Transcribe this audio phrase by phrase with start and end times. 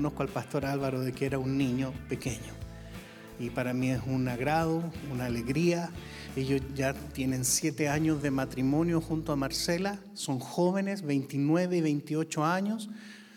[0.00, 2.54] conozco al pastor Álvaro de que era un niño pequeño.
[3.38, 4.82] Y para mí es un agrado,
[5.12, 5.90] una alegría.
[6.36, 12.44] Ellos ya tienen siete años de matrimonio junto a Marcela, son jóvenes, 29 y 28
[12.46, 12.88] años.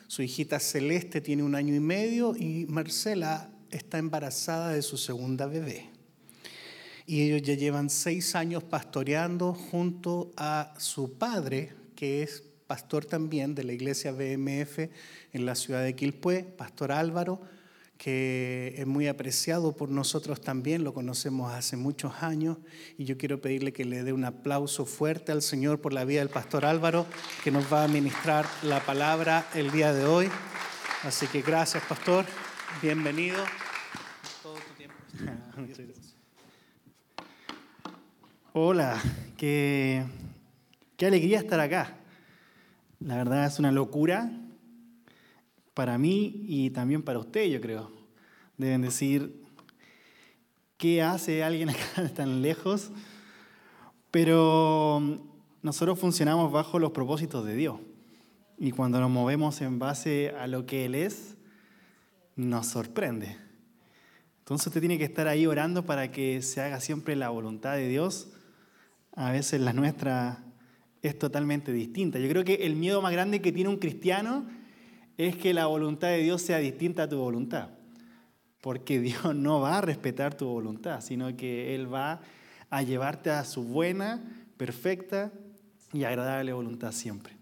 [0.08, 5.48] Su hijita Celeste tiene un año y medio y Marcela está embarazada de su segunda
[5.48, 5.90] bebé.
[7.05, 13.54] Y ellos ya llevan seis años pastoreando junto a su padre, que es pastor también
[13.54, 14.80] de la iglesia BMF
[15.32, 17.40] en la ciudad de Quilpué, Pastor Álvaro,
[17.99, 22.58] que es muy apreciado por nosotros también, lo conocemos hace muchos años,
[22.98, 26.22] y yo quiero pedirle que le dé un aplauso fuerte al Señor por la vida
[26.22, 27.05] del Pastor Álvaro,
[27.44, 30.27] que nos va a ministrar la palabra el día de hoy.
[31.04, 32.26] Así que gracias, Pastor,
[32.82, 33.38] bienvenido.
[38.54, 38.99] Hola,
[39.38, 40.04] qué,
[40.98, 41.99] qué alegría estar acá.
[43.05, 44.31] La verdad es una locura
[45.73, 47.91] para mí y también para usted, yo creo.
[48.57, 49.43] Deben decir,
[50.77, 52.91] ¿qué hace alguien acá tan lejos?
[54.10, 55.20] Pero
[55.62, 57.76] nosotros funcionamos bajo los propósitos de Dios.
[58.57, 61.35] Y cuando nos movemos en base a lo que Él es,
[62.38, 63.35] nos sorprende.
[64.40, 67.90] Entonces usted tiene que estar ahí orando para que se haga siempre la voluntad de
[67.90, 68.29] Dios.
[69.13, 70.41] A veces la nuestra
[71.03, 72.18] es totalmente distinta.
[72.18, 74.47] Yo creo que el miedo más grande que tiene un cristiano
[75.18, 77.69] es que la voluntad de Dios sea distinta a tu voluntad.
[78.62, 82.22] Porque Dios no va a respetar tu voluntad, sino que Él va
[82.69, 84.23] a llevarte a su buena,
[84.56, 85.31] perfecta
[85.91, 87.35] y agradable voluntad siempre.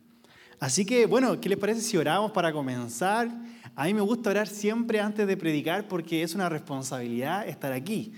[0.59, 3.29] Así que, bueno, ¿qué les parece si oramos para comenzar?
[3.75, 8.11] A mí me gusta orar siempre antes de predicar porque es una responsabilidad estar aquí.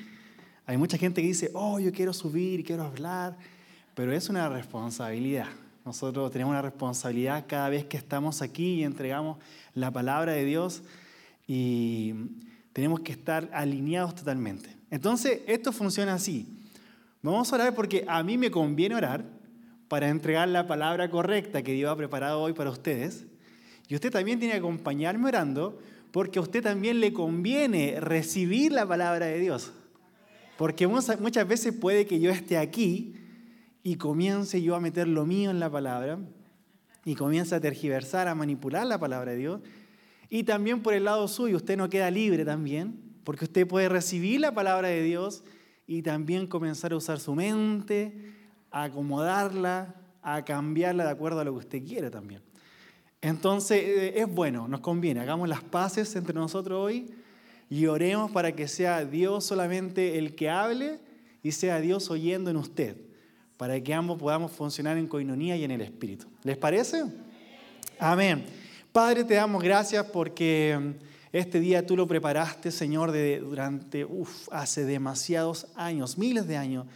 [0.66, 3.38] Hay mucha gente que dice, oh, yo quiero subir, quiero hablar,
[3.95, 5.47] pero es una responsabilidad.
[5.86, 9.38] Nosotros tenemos una responsabilidad cada vez que estamos aquí y entregamos
[9.73, 10.81] la palabra de Dios
[11.47, 12.13] y
[12.72, 14.75] tenemos que estar alineados totalmente.
[14.90, 16.47] Entonces, esto funciona así.
[17.22, 19.25] Vamos a orar porque a mí me conviene orar
[19.88, 23.25] para entregar la palabra correcta que Dios ha preparado hoy para ustedes.
[23.88, 25.79] Y usted también tiene que acompañarme orando
[26.12, 29.72] porque a usted también le conviene recibir la palabra de Dios.
[30.57, 33.16] Porque muchas veces puede que yo esté aquí
[33.83, 36.17] y comience yo a meter lo mío en la palabra
[37.05, 39.61] y comience a tergiversar, a manipular la palabra de Dios.
[40.29, 44.39] Y también por el lado suyo, usted no queda libre también, porque usted puede recibir
[44.39, 45.44] la palabra de Dios
[45.85, 48.33] y también comenzar a usar su mente,
[48.71, 52.41] a acomodarla, a cambiarla de acuerdo a lo que usted quiere también.
[53.21, 57.13] Entonces eh, es bueno, nos conviene, hagamos las paces entre nosotros hoy
[57.69, 61.00] y oremos para que sea Dios solamente el que hable
[61.41, 62.97] y sea Dios oyendo en usted,
[63.63, 66.28] para que ambos podamos funcionar en coinonía y en el Espíritu.
[66.44, 67.06] ¿Les parece?
[67.97, 68.44] Amén.
[68.91, 74.06] Padre, te damos gracias porque mm, este día tú lo preparaste, Señor, de, durante,
[74.51, 76.88] hace demasiados años, miles de años,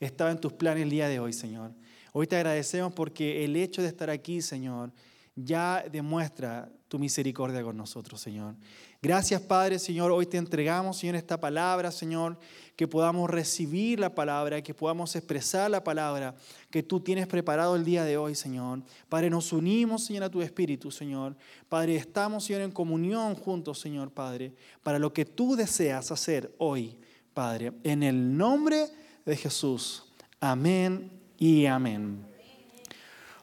[0.00, 1.70] estaba en tus planes el día de hoy, Señor.
[2.12, 4.90] Hoy te agradecemos porque el hecho de estar aquí, Señor,
[5.36, 8.56] ya demuestra tu misericordia con nosotros, Señor.
[9.02, 10.10] Gracias, Padre, Señor.
[10.10, 12.38] Hoy te entregamos, Señor, esta palabra, Señor,
[12.76, 16.34] que podamos recibir la palabra, que podamos expresar la palabra
[16.70, 18.82] que tú tienes preparado el día de hoy, Señor.
[19.08, 21.36] Padre, nos unimos, Señor, a tu Espíritu, Señor.
[21.68, 26.98] Padre, estamos, Señor, en comunión juntos, Señor, Padre, para lo que tú deseas hacer hoy,
[27.32, 27.72] Padre.
[27.82, 28.86] En el nombre
[29.24, 30.04] de Jesús.
[30.40, 32.24] Amén y amén.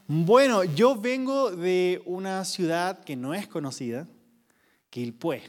[0.08, 4.08] Bueno, yo vengo de una ciudad que no es conocida,
[4.94, 5.42] Quilpué.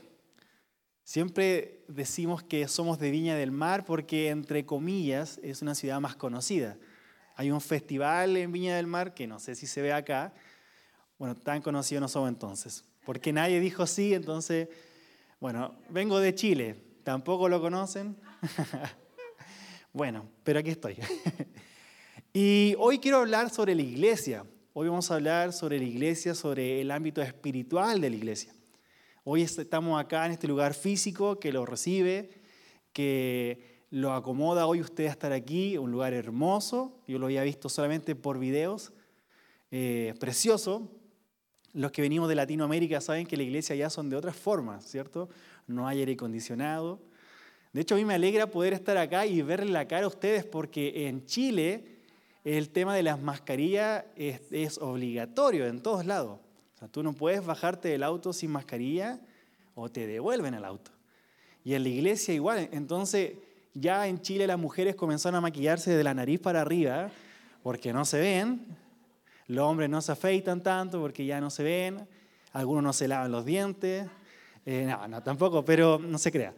[1.03, 6.16] Siempre decimos que somos de Viña del Mar porque, entre comillas, es una ciudad más
[6.16, 6.78] conocida.
[7.37, 10.33] Hay un festival en Viña del Mar que no sé si se ve acá.
[11.19, 12.87] Bueno, tan conocido no somos entonces.
[13.04, 14.71] Porque nadie dijo sí, entonces,
[15.41, 16.77] bueno, vengo de Chile.
[17.03, 18.16] ¿Tampoco lo conocen?
[19.93, 20.97] bueno, pero aquí estoy.
[22.33, 24.47] Y hoy quiero hablar sobre la iglesia.
[24.72, 28.53] Hoy vamos a hablar sobre la iglesia, sobre el ámbito espiritual de la iglesia.
[29.26, 32.28] Hoy estamos acá en este lugar físico que lo recibe,
[32.92, 37.00] que lo acomoda hoy usted a estar aquí, un lugar hermoso.
[37.09, 38.92] Yo lo había visto solamente por videos,
[39.71, 40.91] eh, precioso.
[41.72, 45.30] Los que venimos de Latinoamérica saben que la iglesia ya son de otras formas, ¿cierto?
[45.66, 47.00] No hay aire acondicionado.
[47.72, 50.44] De hecho, a mí me alegra poder estar acá y verle la cara a ustedes
[50.44, 52.03] porque en Chile
[52.44, 56.41] el tema de las mascarillas es, obligatorio en todos lados.
[56.89, 59.21] Tú no puedes bajarte del auto sin mascarilla
[59.75, 60.91] o te devuelven el auto.
[61.65, 62.69] Y en la iglesia igual.
[62.72, 63.33] Entonces,
[63.72, 67.10] ya en Chile las mujeres comenzaron a maquillarse de la nariz para arriba
[67.63, 68.65] porque no se ven.
[69.47, 72.07] Los hombres no se afeitan tanto porque ya no se ven.
[72.53, 74.07] Algunos no se lavan los dientes.
[74.66, 76.54] Eh, no, no, tampoco, pero no se crea.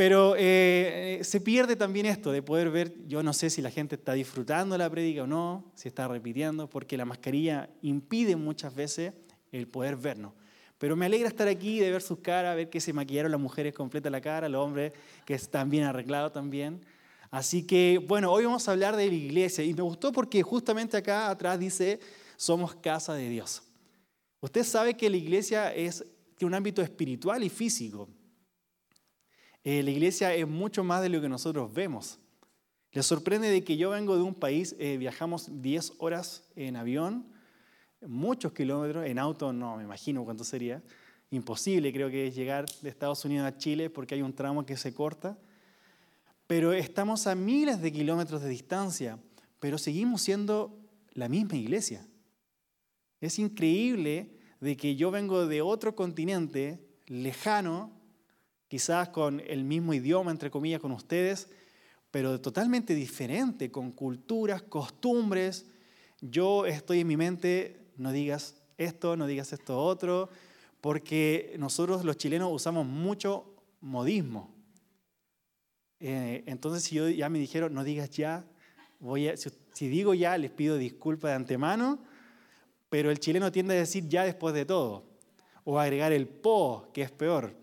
[0.00, 3.96] Pero eh, se pierde también esto de poder ver, yo no sé si la gente
[3.96, 9.12] está disfrutando la prédica o no, si está repitiendo, porque la mascarilla impide muchas veces
[9.52, 10.32] el poder vernos.
[10.78, 13.74] Pero me alegra estar aquí, de ver sus caras, ver que se maquillaron las mujeres
[13.74, 14.92] completa la cara, los hombres
[15.26, 16.80] que están bien arreglados también.
[17.30, 20.96] Así que, bueno, hoy vamos a hablar de la iglesia y me gustó porque justamente
[20.96, 22.00] acá atrás dice,
[22.36, 23.62] somos casa de Dios.
[24.40, 26.04] Usted sabe que la iglesia es,
[26.36, 28.08] tiene un ámbito espiritual y físico.
[29.62, 32.18] Eh, la iglesia es mucho más de lo que nosotros vemos.
[32.92, 37.26] Les sorprende de que yo vengo de un país, eh, viajamos 10 horas en avión,
[38.06, 40.82] muchos kilómetros, en auto no me imagino cuánto sería,
[41.30, 44.76] imposible creo que es llegar de Estados Unidos a Chile porque hay un tramo que
[44.76, 45.38] se corta,
[46.46, 49.18] pero estamos a miles de kilómetros de distancia,
[49.60, 50.76] pero seguimos siendo
[51.12, 52.06] la misma iglesia.
[53.20, 57.92] Es increíble de que yo vengo de otro continente lejano,
[58.68, 61.48] quizás con el mismo idioma, entre comillas, con ustedes,
[62.10, 65.66] pero totalmente diferente, con culturas, costumbres.
[66.20, 70.30] Yo estoy en mi mente no digas esto, no digas esto otro,
[70.80, 73.44] porque nosotros los chilenos usamos mucho
[73.82, 74.54] modismo.
[76.00, 78.44] Eh, entonces, si yo ya me dijeron, no digas ya,
[79.00, 81.98] voy a, si, digo ya, les pido disculpas de antemano,
[82.88, 85.04] pero el chileno tiende a decir ya después de todo,
[85.64, 87.54] o agregar el po, que es peor.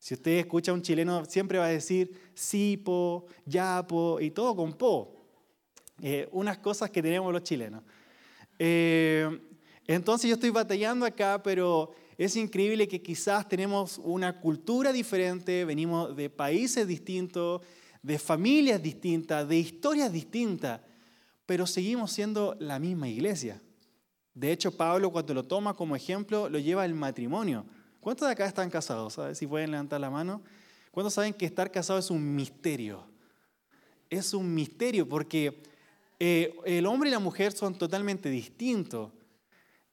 [0.00, 4.32] Si usted escucha a un chileno, siempre va a decir sí, po, ya, po, y
[4.32, 5.14] todo con po.
[6.02, 7.82] Eh, unas cosas que tenemos los chilenos.
[8.62, 9.40] Eh,
[9.86, 16.14] entonces yo estoy batallando acá, pero es increíble que quizás tenemos una cultura diferente, venimos
[16.14, 17.62] de países distintos,
[18.02, 20.82] de familias distintas, de historias distintas,
[21.46, 23.62] pero seguimos siendo la misma iglesia.
[24.34, 27.64] De hecho, Pablo cuando lo toma como ejemplo, lo lleva al matrimonio.
[27.98, 29.14] ¿Cuántos de acá están casados?
[29.14, 29.38] ¿Sabes?
[29.38, 30.42] Si pueden levantar la mano.
[30.90, 33.06] ¿Cuántos saben que estar casado es un misterio?
[34.10, 35.62] Es un misterio porque
[36.22, 39.10] eh, el hombre y la mujer son totalmente distintos.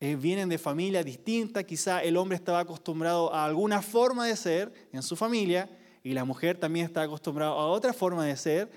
[0.02, 4.90] Eh, vienen de familias distintas, quizá el hombre estaba acostumbrado a alguna forma de ser
[4.92, 5.70] en su familia
[6.04, 8.70] y la mujer también está acostumbrada a otra forma de ser.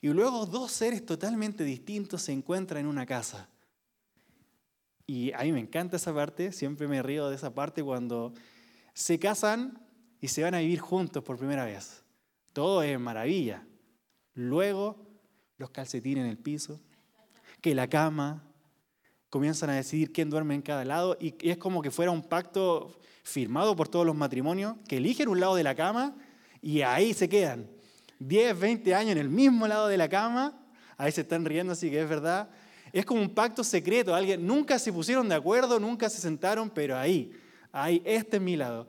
[0.00, 3.48] Y luego dos seres totalmente distintos se encuentran en una casa.
[5.06, 8.32] Y a mí me encanta esa parte, siempre me río de esa parte cuando
[8.94, 9.78] se casan
[10.22, 12.02] y se van a vivir juntos por primera vez.
[12.54, 13.66] Todo es maravilla.
[14.32, 14.96] Luego
[15.58, 16.80] los calcetines en el piso,
[17.64, 18.44] que la cama,
[19.30, 23.00] comienzan a decidir quién duerme en cada lado y es como que fuera un pacto
[23.22, 26.14] firmado por todos los matrimonios que eligen un lado de la cama
[26.60, 27.66] y ahí se quedan.
[28.18, 30.62] 10, 20 años en el mismo lado de la cama,
[30.98, 32.50] ahí se están riendo, así que es verdad.
[32.92, 36.98] Es como un pacto secreto, alguien nunca se pusieron de acuerdo, nunca se sentaron, pero
[36.98, 37.32] ahí,
[37.72, 38.88] ahí, este es mi lado.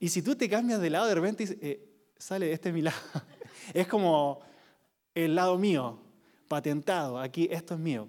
[0.00, 1.86] Y si tú te cambias de lado, de repente eh,
[2.16, 2.96] sale, este es mi lado.
[3.74, 4.40] es como
[5.14, 6.00] el lado mío,
[6.48, 8.08] patentado, aquí esto es mío.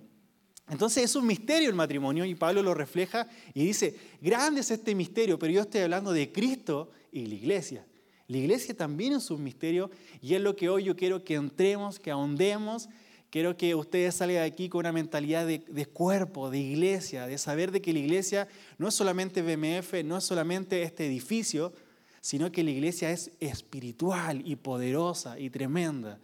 [0.68, 4.96] Entonces es un misterio el matrimonio y Pablo lo refleja y dice, grande es este
[4.96, 7.86] misterio, pero yo estoy hablando de Cristo y la iglesia.
[8.28, 9.92] La iglesia también es un misterio
[10.22, 12.90] y es lo que hoy yo quiero que entremos, que ahondemos.
[13.30, 17.38] Quiero que ustedes salgan de aquí con una mentalidad de, de, cuerpo, de iglesia, de
[17.38, 18.48] saber de que la iglesia
[18.80, 21.74] no es solamente BMF, no es solamente este edificio,
[22.22, 26.18] sino que la iglesia es espiritual y poderosa y tremenda.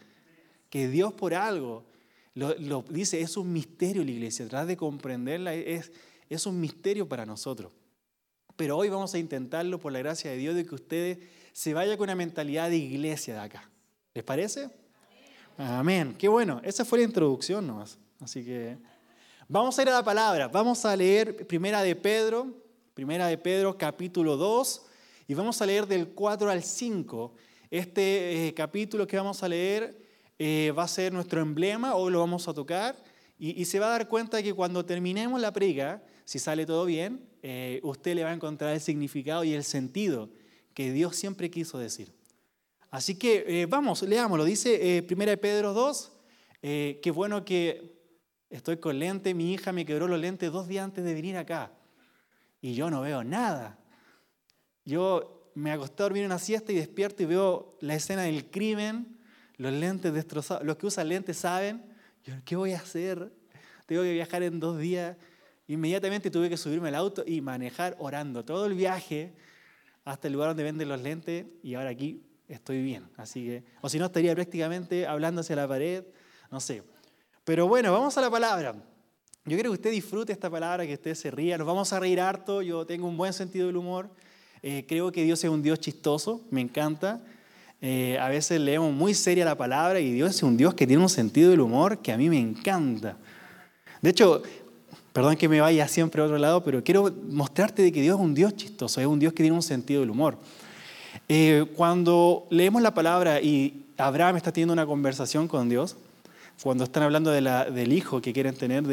[0.72, 1.91] Que Dios por algo
[2.34, 5.92] lo, dice, es un misterio la iglesia, tratar de comprenderla es,
[6.30, 7.74] es un misterio para nosotros.
[8.56, 11.18] Pero hoy vamos a intentarlo por la gracia de Dios de que ustedes
[11.52, 13.70] se vayan con una mentalidad de iglesia de acá.
[14.14, 14.70] ¿Les parece?
[15.58, 16.16] Amén.
[16.18, 16.62] Qué bueno.
[16.64, 17.98] Esa fue la introducción nomás.
[18.20, 18.78] Así que
[19.48, 20.48] vamos a ir a la palabra.
[20.48, 22.48] Vamos a leer Primera de Pedro,
[22.94, 24.82] Primera de Pedro capítulo 2
[25.28, 27.34] y vamos a leer del 4 al 5.
[27.70, 30.01] Este eh, capítulo que vamos a leer
[30.44, 32.96] eh, va a ser nuestro emblema, hoy lo vamos a tocar,
[33.38, 36.84] y, se va a dar cuenta de que cuando terminemos la prega, si sale todo
[36.86, 40.32] bien, eh, usted le va a encontrar el significado y el sentido
[40.74, 42.12] que Dios siempre quiso decir.
[42.90, 44.44] Así que eh, vamos, leámoslo.
[44.44, 46.12] Dice 1 Pedro 2,
[46.60, 48.00] qué bueno que
[48.50, 51.72] estoy con lente, mi hija me quebró los lentes dos días antes de venir acá,
[52.62, 53.78] y yo no veo nada.
[54.86, 59.21] Yo me acosté a dormir una siesta y despierto y veo la escena del crimen,
[59.62, 61.84] los lentes destrozados, los que usan lentes saben,
[62.46, 63.32] ¿qué voy a hacer?
[63.86, 65.16] Tengo que viajar en dos días.
[65.68, 69.36] Inmediatamente tuve que subirme al auto y manejar orando todo el viaje
[70.04, 73.08] hasta el lugar donde venden los lentes y ahora aquí estoy bien.
[73.18, 76.06] Así que, o si no, estaría prácticamente hablando hacia la pared,
[76.50, 76.82] no sé.
[77.44, 78.74] Pero bueno, vamos a la palabra.
[79.46, 81.60] Yo quiero que usted disfrute esta palabra, que usted se ría.
[81.60, 82.64] Nos vamos a reír harto.
[82.64, 84.10] Yo tengo un buen sentido del humor.
[84.64, 87.22] Eh, creo que Dios es un Dios chistoso, me encanta.
[87.84, 91.02] Eh, a veces leemos muy seria la palabra y Dios es un Dios que tiene
[91.02, 93.18] un sentido del humor que a mí me encanta.
[94.02, 94.44] De hecho,
[95.12, 98.24] perdón que me vaya siempre a otro lado, pero quiero mostrarte de que Dios es
[98.24, 100.38] un Dios chistoso, es un Dios que tiene un sentido del humor.
[101.28, 105.98] Eh, cuando leemos la palabra y Abraham está teniendo una conversación con Dios,
[106.62, 108.84] cuando están hablando del hijo que quieren tener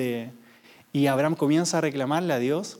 [0.92, 2.78] y Abraham comienza a reclamarle a Dios,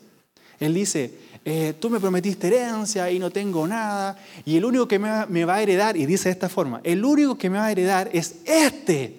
[0.59, 4.99] él dice, eh, tú me prometiste herencia y no tengo nada, y el único que
[4.99, 7.73] me, va a heredar, y dice de esta forma, el único que me va a
[7.73, 9.19] heredar es este.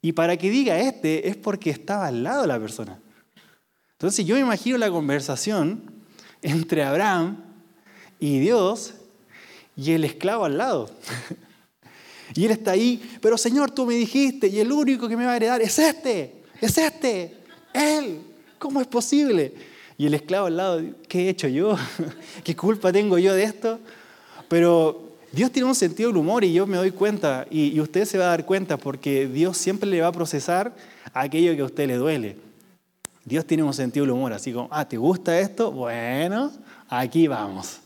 [0.00, 2.98] Y para que diga este es porque estaba al lado de la persona.
[3.92, 5.82] Entonces yo me imagino la conversación
[6.42, 7.42] entre Abraham
[8.20, 8.94] y Dios
[9.76, 10.90] y el esclavo al lado.
[12.34, 15.32] Y él está ahí, pero Señor, tú me dijiste, y el único que me va
[15.32, 17.36] a heredar es este, es este,
[17.72, 18.22] él.
[18.58, 19.52] ¿Cómo es posible?
[19.96, 21.76] Y el esclavo al lado, ¿qué he hecho yo?
[22.44, 23.78] ¿Qué culpa tengo yo de esto?
[24.48, 28.18] Pero Dios tiene un sentido del humor y yo me doy cuenta, y, usted se
[28.18, 30.74] va a dar cuenta, porque Dios siempre le va a procesar
[31.12, 32.36] aquello que a usted le duele.
[33.24, 35.72] Dios tiene un sentido del humor, así como, ah, ¿te gusta esto?
[35.72, 36.52] Bueno,
[36.88, 37.80] aquí vamos.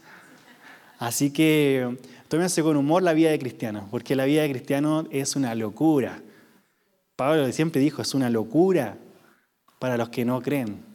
[0.98, 1.96] Así que
[2.28, 6.20] tómense con humor la vida de cristiano, porque la vida de cristiano es una locura.
[7.16, 8.96] Pablo siempre dijo, es una locura
[9.78, 10.88] para los que no creen.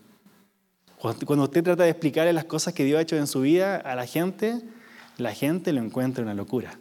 [1.03, 3.93] Cuando usted trata de explicarle las cosas que Dios ha hecho en su vida a
[3.93, 4.61] la gente,
[5.17, 6.79] la gente lo encuentra una locura,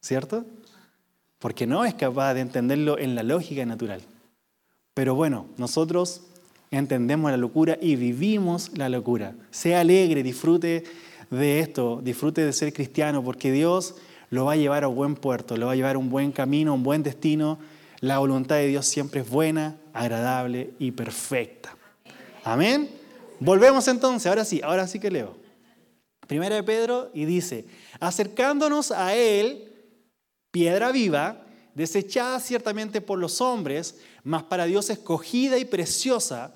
[0.00, 0.46] ¿cierto?
[1.38, 4.00] Porque no es capaz de entenderlo en la lógica natural.
[4.94, 6.22] Pero bueno, nosotros
[6.70, 9.34] entendemos la locura y vivimos la locura.
[9.50, 10.84] Sea alegre, disfrute
[11.28, 13.96] de esto, disfrute de ser cristiano, porque Dios
[14.30, 16.72] lo va a llevar a buen puerto, lo va a llevar a un buen camino,
[16.72, 17.58] un buen destino.
[18.00, 21.76] La voluntad de Dios siempre es buena, agradable y perfecta.
[22.42, 22.99] Amén.
[23.40, 25.36] Volvemos entonces, ahora sí, ahora sí que leo.
[26.26, 27.66] Primera de Pedro y dice,
[27.98, 29.72] acercándonos a Él,
[30.50, 31.44] piedra viva,
[31.74, 36.54] desechada ciertamente por los hombres, mas para Dios escogida y preciosa,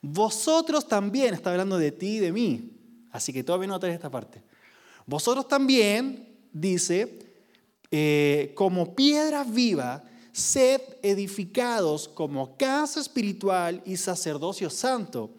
[0.00, 4.42] vosotros también, está hablando de ti y de mí, así que todavía no esta parte.
[5.06, 7.18] Vosotros también, dice,
[7.90, 15.34] eh, como piedra viva, sed edificados como casa espiritual y sacerdocio santo,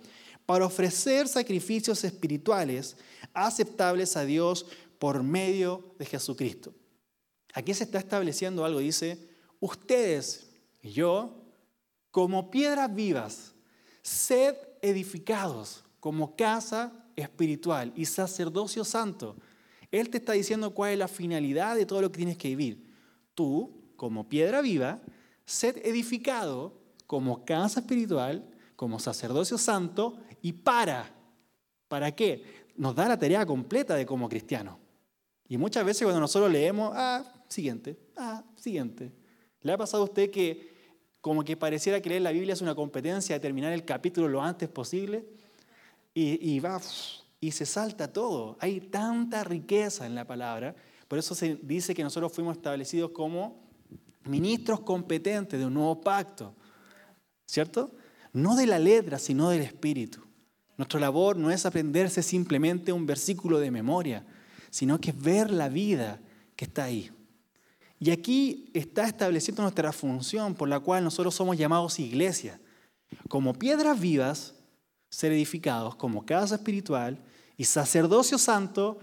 [0.50, 2.98] para ofrecer sacrificios espirituales
[3.36, 4.66] aceptables a Dios
[4.98, 6.74] por medio de Jesucristo.
[7.54, 9.30] Aquí se está estableciendo algo, dice,
[9.60, 10.50] ustedes
[10.82, 11.36] y yo,
[12.10, 13.54] como piedras vivas,
[14.02, 19.36] sed edificados como casa espiritual y sacerdocio santo.
[19.92, 22.92] Él te está diciendo cuál es la finalidad de todo lo que tienes que vivir.
[23.36, 25.00] Tú, como piedra viva,
[25.46, 26.74] sed edificado
[27.06, 31.16] como casa espiritual, como sacerdocio santo y para.
[31.88, 32.68] ¿Para qué?
[32.76, 34.80] Nos da la tarea completa de como cristiano.
[35.48, 39.12] Y muchas veces cuando nosotros leemos, ah, siguiente, ah, siguiente.
[39.62, 40.70] ¿Le ha pasado a usted que
[41.22, 44.42] como que pareciera que leer la Biblia es una competencia de terminar el capítulo lo
[44.42, 45.26] antes posible?
[46.14, 46.82] Y, va
[47.40, 48.58] y se salta todo.
[48.60, 50.76] Hay tanta riqueza en la palabra.
[51.08, 53.64] Por eso se dice que nosotros fuimos establecidos como
[54.26, 56.54] ministros competentes de un nuevo pacto.
[57.48, 57.92] ¿Cierto?
[58.34, 60.29] No de la letra, sino del espíritu.
[60.80, 64.26] Nuestra labor no es aprenderse simplemente un versículo de memoria,
[64.70, 66.22] sino que es ver la vida
[66.56, 67.12] que está ahí.
[68.00, 72.62] Y aquí está estableciendo nuestra función por la cual nosotros somos llamados iglesia.
[73.28, 74.56] Como piedras vivas,
[75.10, 77.22] ser edificados como casa espiritual
[77.58, 79.00] y sacerdocio santo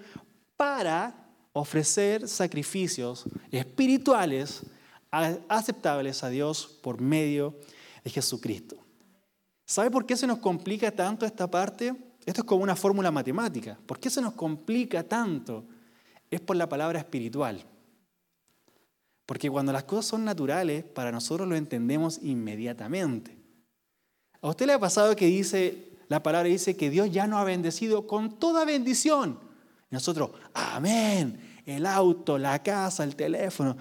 [0.57, 4.63] para ofrecer sacrificios espirituales
[5.11, 7.55] aceptables a Dios por medio
[8.03, 8.86] de Jesucristo.
[9.67, 11.93] ¿Sabe por qué se nos complica tanto esta parte?
[12.25, 13.77] Esto es como una fórmula matemática.
[13.85, 15.65] ¿Por qué se nos complica tanto?
[16.31, 17.65] Es por la palabra espiritual.
[19.27, 23.37] Porque cuando las cosas son naturales, para nosotros lo entendemos inmediatamente.
[24.41, 27.45] ¿A usted le ha pasado que dice, la palabra dice que Dios ya nos ha
[27.45, 29.41] bendecido con toda bendición?
[29.91, 33.77] Y nosotros, amén, el auto, la casa, el teléfono.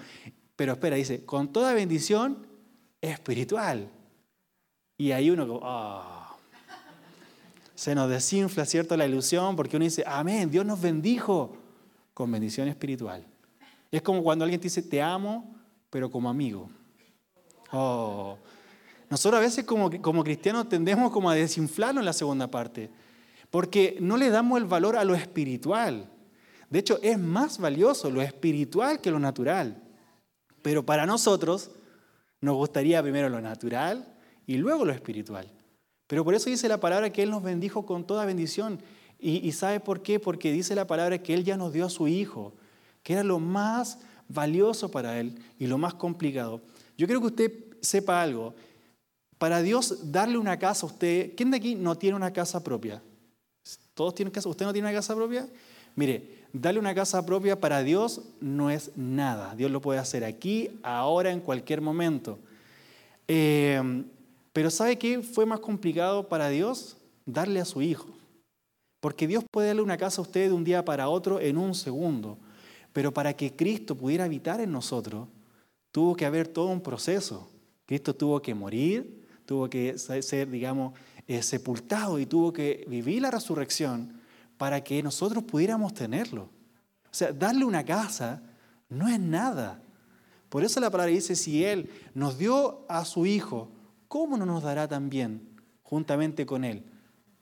[0.56, 2.44] Pero espera, dice, con toda bendición
[3.00, 3.88] espiritual.
[4.98, 6.26] Y hay uno que, oh,
[7.74, 8.96] se nos desinfla, ¿cierto?
[8.96, 11.56] La ilusión porque uno dice, amén, Dios nos bendijo
[12.14, 13.24] con bendición espiritual.
[13.90, 15.54] Es como cuando alguien te dice, te amo,
[15.90, 16.70] pero como amigo.
[17.72, 18.38] Oh.
[19.10, 22.90] Nosotros a veces como, como cristianos tendemos como a desinflarnos en la segunda parte,
[23.50, 26.10] porque no le damos el valor a lo espiritual.
[26.70, 29.82] De hecho, es más valioso lo espiritual que lo natural.
[30.62, 31.70] Pero para nosotros
[32.40, 34.15] nos gustaría primero lo natural
[34.46, 35.50] y luego lo espiritual.
[36.06, 38.78] Pero por eso dice la palabra que Él nos bendijo con toda bendición
[39.18, 40.20] Y, ¿sabe por qué?
[40.20, 42.52] Porque dice la palabra que Él ya nos dio a su Hijo,
[43.02, 43.98] que era lo más
[44.28, 46.60] valioso para Él y lo más complicado.
[46.98, 48.54] Yo quiero que usted sepa algo.
[49.38, 53.02] Para Dios darle una casa a usted, ¿quién de aquí no tiene una casa propia?
[53.94, 54.48] ¿Todos tienen casa?
[54.48, 55.48] ¿Usted no tiene una casa propia?
[55.94, 59.54] Mire, darle una casa propia para Dios no es nada.
[59.56, 62.38] Dios lo puede hacer aquí, ahora, en cualquier momento.
[63.28, 64.04] Eh,
[64.56, 66.96] pero ¿sabe qué fue más complicado para Dios?
[67.26, 68.06] Darle a su hijo.
[69.00, 71.74] Porque Dios puede darle una casa a usted de un día para otro en un
[71.74, 72.38] segundo.
[72.94, 75.28] Pero para que Cristo pudiera habitar en nosotros,
[75.92, 77.50] tuvo que haber todo un proceso.
[77.84, 80.94] Cristo tuvo que morir, tuvo que ser, digamos,
[81.26, 84.22] eh, sepultado y tuvo que vivir la resurrección
[84.56, 86.44] para que nosotros pudiéramos tenerlo.
[86.44, 88.40] O sea, darle una casa
[88.88, 89.82] no es nada.
[90.48, 93.75] Por eso la palabra dice, si Él nos dio a su Hijo,
[94.16, 95.46] ¿cómo no nos dará también,
[95.82, 96.82] juntamente con Él,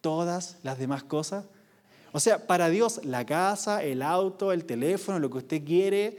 [0.01, 1.45] todas las demás cosas?
[2.11, 6.19] O sea, para Dios la casa, el auto, el teléfono, lo que usted quiere,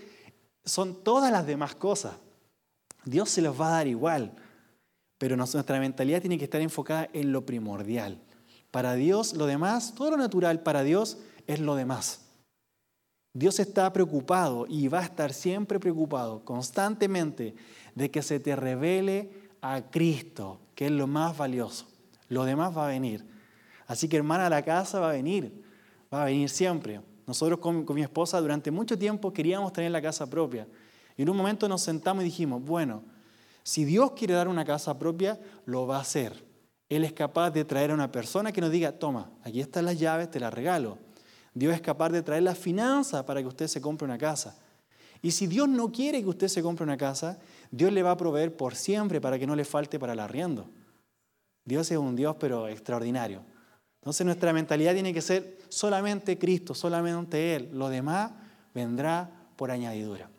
[0.63, 2.13] son todas las demás cosas.
[3.03, 4.31] Dios se los va a dar igual,
[5.17, 8.21] pero nuestra mentalidad tiene que estar enfocada en lo primordial.
[8.71, 12.21] Para Dios lo demás, todo lo natural para Dios es lo demás.
[13.33, 17.55] Dios está preocupado y va a estar siempre preocupado constantemente
[17.93, 21.87] de que se te revele a Cristo, que es lo más valioso.
[22.29, 23.25] Lo demás va a venir.
[23.87, 25.63] Así que hermana, la casa va a venir,
[26.13, 27.01] va a venir siempre.
[27.25, 30.67] Nosotros con, con mi esposa durante mucho tiempo queríamos tener la casa propia.
[31.17, 33.03] Y en un momento nos sentamos y dijimos, bueno,
[33.63, 36.45] si Dios quiere dar una casa propia, lo va a hacer.
[36.87, 39.99] Él es capaz de traer a una persona que nos diga, toma, aquí están las
[39.99, 40.99] llaves, te las regalo.
[41.55, 44.55] Dios es capaz de traer la finanza para que usted se compre una casa.
[45.21, 47.39] Y si Dios no quiere que usted se compre una casa,
[47.71, 50.69] Dios le va a proveer por siempre para que no le falte para el arriendo.
[51.63, 53.41] Dios es un Dios pero extraordinario.
[54.01, 57.69] Entonces nuestra mentalidad tiene que ser solamente Cristo, solamente Él.
[57.73, 58.31] Lo demás
[58.73, 60.29] vendrá por añadidura.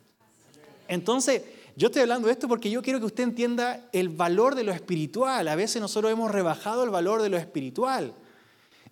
[0.87, 1.43] Entonces,
[1.75, 4.73] yo estoy hablando de esto porque yo quiero que usted entienda el valor de lo
[4.73, 5.49] espiritual.
[5.49, 8.15] A veces nosotros hemos rebajado el valor de lo espiritual.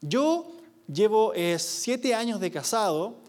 [0.00, 0.52] Yo
[0.92, 3.23] llevo eh, siete años de casado.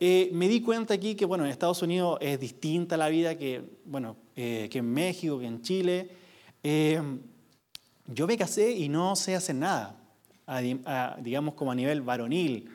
[0.00, 3.62] Eh, me di cuenta aquí que, bueno, en Estados Unidos es distinta la vida que,
[3.84, 6.10] bueno, eh, que en México, que en Chile.
[8.06, 9.96] yo me casé y no sé hacer nada,
[11.20, 12.70] digamos como a nivel varonil.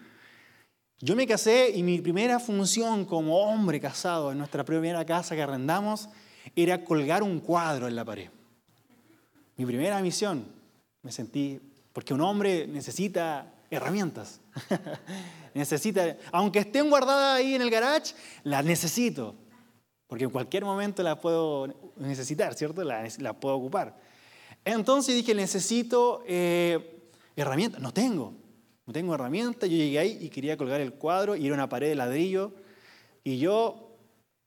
[1.02, 5.42] Yo me casé y mi primera función como hombre casado en nuestra primera casa que
[5.42, 6.10] arrendamos
[6.56, 8.30] era colgar un cuadro en la pared.
[9.56, 10.46] Mi primera misión,
[11.02, 11.60] me sentí,
[11.94, 14.42] porque un hombre necesita herramientas.
[15.54, 19.36] necesita, aunque estén guardadas ahí en el garage, las necesito,
[20.08, 22.84] porque en cualquier momento las puedo necesitar, ¿cierto?
[22.84, 24.00] Las, puedo ocupar.
[24.66, 28.34] Entonces dije, necesito eh, herramientas, no tengo.
[28.86, 31.90] No tengo herramienta, yo llegué ahí y quería colgar el cuadro y era una pared
[31.90, 32.54] de ladrillo
[33.24, 33.96] y yo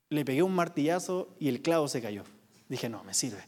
[0.09, 2.25] le pegué un martillazo y el clavo se cayó.
[2.69, 3.47] Dije, no, me sirve.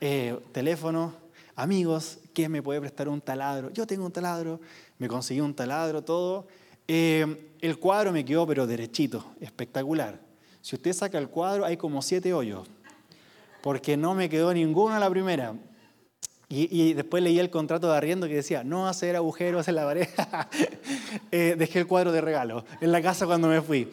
[0.00, 1.14] Eh, teléfono,
[1.54, 3.70] amigos, ¿quién me puede prestar un taladro?
[3.70, 4.60] Yo tengo un taladro,
[4.98, 6.48] me conseguí un taladro, todo.
[6.86, 10.20] Eh, el cuadro me quedó pero derechito, espectacular.
[10.60, 12.68] Si usted saca el cuadro hay como siete hoyos,
[13.62, 15.54] porque no me quedó ninguno a la primera.
[16.50, 20.08] Y, después leí el contrato de arriendo que decía, no hacer agujeros en la pared.
[21.32, 23.88] Eh, dejé el cuadro de regalo en la casa cuando me fui.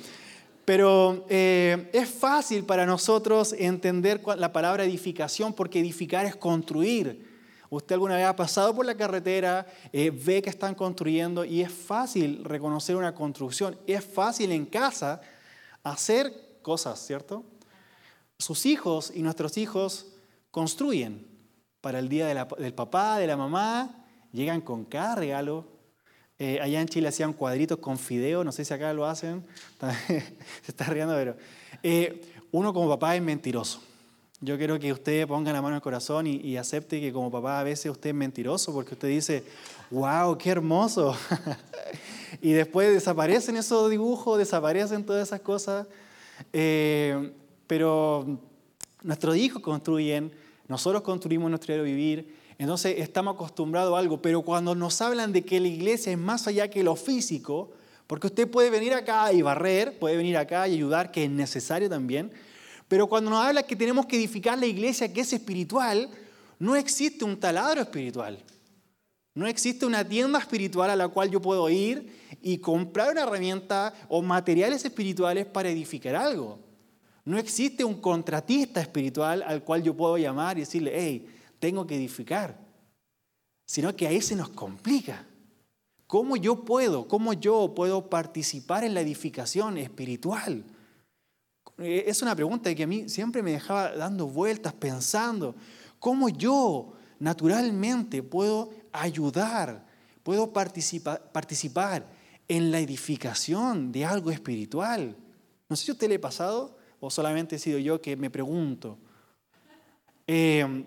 [0.65, 7.30] Pero eh, es fácil para nosotros entender la palabra edificación porque edificar es construir.
[7.71, 11.71] Usted alguna vez ha pasado por la carretera, eh, ve que están construyendo y es
[11.71, 13.77] fácil reconocer una construcción.
[13.87, 15.21] Es fácil en casa
[15.81, 17.45] hacer cosas, ¿cierto?
[18.37, 20.07] Sus hijos y nuestros hijos
[20.51, 21.25] construyen
[21.79, 25.65] para el día del papá, de la mamá, llegan con cada regalo.
[26.39, 29.45] Eh, allá en Chile hacían cuadritos con fideo, no sé si acá lo hacen,
[30.07, 30.33] se
[30.67, 31.37] está riendo, pero
[31.83, 33.81] eh, uno como papá es mentiroso.
[34.41, 37.59] Yo quiero que usted ponga la mano el corazón y, y, acepte que como papá
[37.59, 39.43] a veces usted es mentiroso porque usted dice,
[39.91, 41.15] wow, qué hermoso.
[42.41, 45.87] y después desaparecen esos dibujos, desaparecen todas esas cosas.
[46.51, 47.31] Eh,
[47.67, 48.39] pero
[49.03, 50.31] nuestros hijos construyen
[50.71, 55.43] nosotros construimos nuestro diario vivir, entonces estamos acostumbrados a algo, pero cuando nos hablan de
[55.43, 57.73] que la iglesia es más allá que lo físico,
[58.07, 61.89] porque usted puede venir acá y barrer, puede venir acá y ayudar, que es necesario
[61.89, 62.31] también,
[62.91, 66.09] pero cuando nos habla que tenemos que edificar la iglesia que es espiritual,
[66.59, 68.43] no existe un taladro espiritual.
[69.33, 73.93] No existe una tienda espiritual a la cual yo puedo ir y comprar una herramienta
[74.09, 76.59] o materiales espirituales para edificar algo.
[77.23, 81.95] No existe un contratista espiritual al cual yo puedo llamar y decirle, hey, tengo que
[81.95, 82.59] edificar.
[83.65, 85.25] Sino que ahí se nos complica.
[86.07, 90.65] ¿Cómo yo puedo, cómo yo puedo participar en la edificación espiritual?
[91.81, 95.55] Eh, es una pregunta que a mí siempre me dejaba dando vueltas, pensando,
[95.99, 99.85] ¿cómo yo naturalmente puedo ayudar,
[100.23, 105.15] puedo participar, en la edificación de algo espiritual?
[105.69, 108.29] No sé si a usted le ha pasado o solamente he sido yo que me
[108.29, 108.97] pregunto.
[110.27, 110.85] Eh,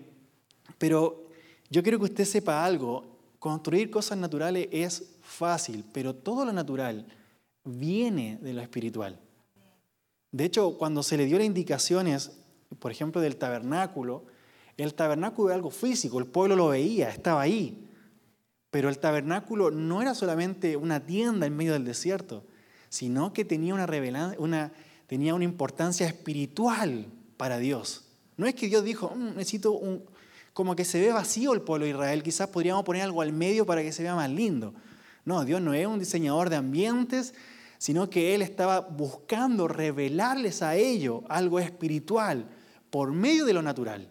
[0.77, 1.27] pero
[1.69, 3.17] yo quiero que usted sepa algo.
[3.39, 7.05] Construir cosas naturales es fácil, pero todo lo natural
[7.63, 9.19] viene de lo espiritual.
[10.35, 12.31] De hecho, cuando se le dio las indicaciones,
[12.79, 14.25] por ejemplo, del tabernáculo,
[14.75, 17.87] el tabernáculo era algo físico, el pueblo lo veía, estaba ahí.
[18.69, 22.43] Pero el tabernáculo no era solamente una tienda en medio del desierto,
[22.89, 23.87] sino que tenía una,
[24.37, 24.73] una,
[25.07, 27.05] tenía una importancia espiritual
[27.37, 28.03] para Dios.
[28.35, 30.03] No es que Dios dijo, mm, necesito un,
[30.51, 33.65] como que se ve vacío el pueblo de Israel, quizás podríamos poner algo al medio
[33.65, 34.73] para que se vea más lindo.
[35.23, 37.33] No, Dios no es un diseñador de ambientes,
[37.77, 42.47] sino que Él estaba buscando revelarles a ellos algo espiritual
[42.89, 44.09] por medio de lo natural.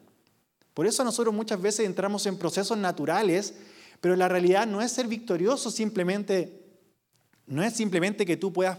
[0.74, 3.55] Por eso nosotros muchas veces entramos en procesos naturales,
[4.00, 6.62] pero la realidad no es ser victorioso simplemente,
[7.46, 8.79] no es simplemente que tú puedas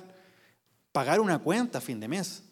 [0.91, 2.43] pagar una cuenta a fin de mes.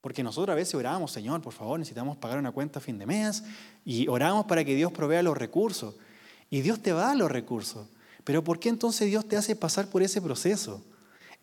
[0.00, 3.06] Porque nosotros a veces oramos, Señor, por favor, necesitamos pagar una cuenta a fin de
[3.06, 3.44] mes
[3.84, 5.94] y oramos para que Dios provea los recursos.
[6.50, 7.86] Y Dios te va a dar los recursos.
[8.24, 10.84] Pero ¿por qué entonces Dios te hace pasar por ese proceso?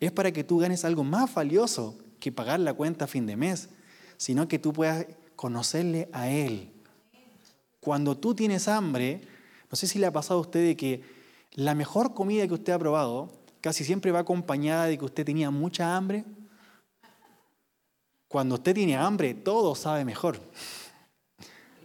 [0.00, 3.36] Es para que tú ganes algo más valioso que pagar la cuenta a fin de
[3.36, 3.68] mes,
[4.16, 6.72] sino que tú puedas conocerle a Él.
[7.80, 9.20] Cuando tú tienes hambre,
[9.70, 11.02] no sé si le ha pasado a usted de que
[11.52, 15.50] la mejor comida que usted ha probado casi siempre va acompañada de que usted tenía
[15.50, 16.24] mucha hambre.
[18.28, 20.40] Cuando usted tiene hambre, todo sabe mejor.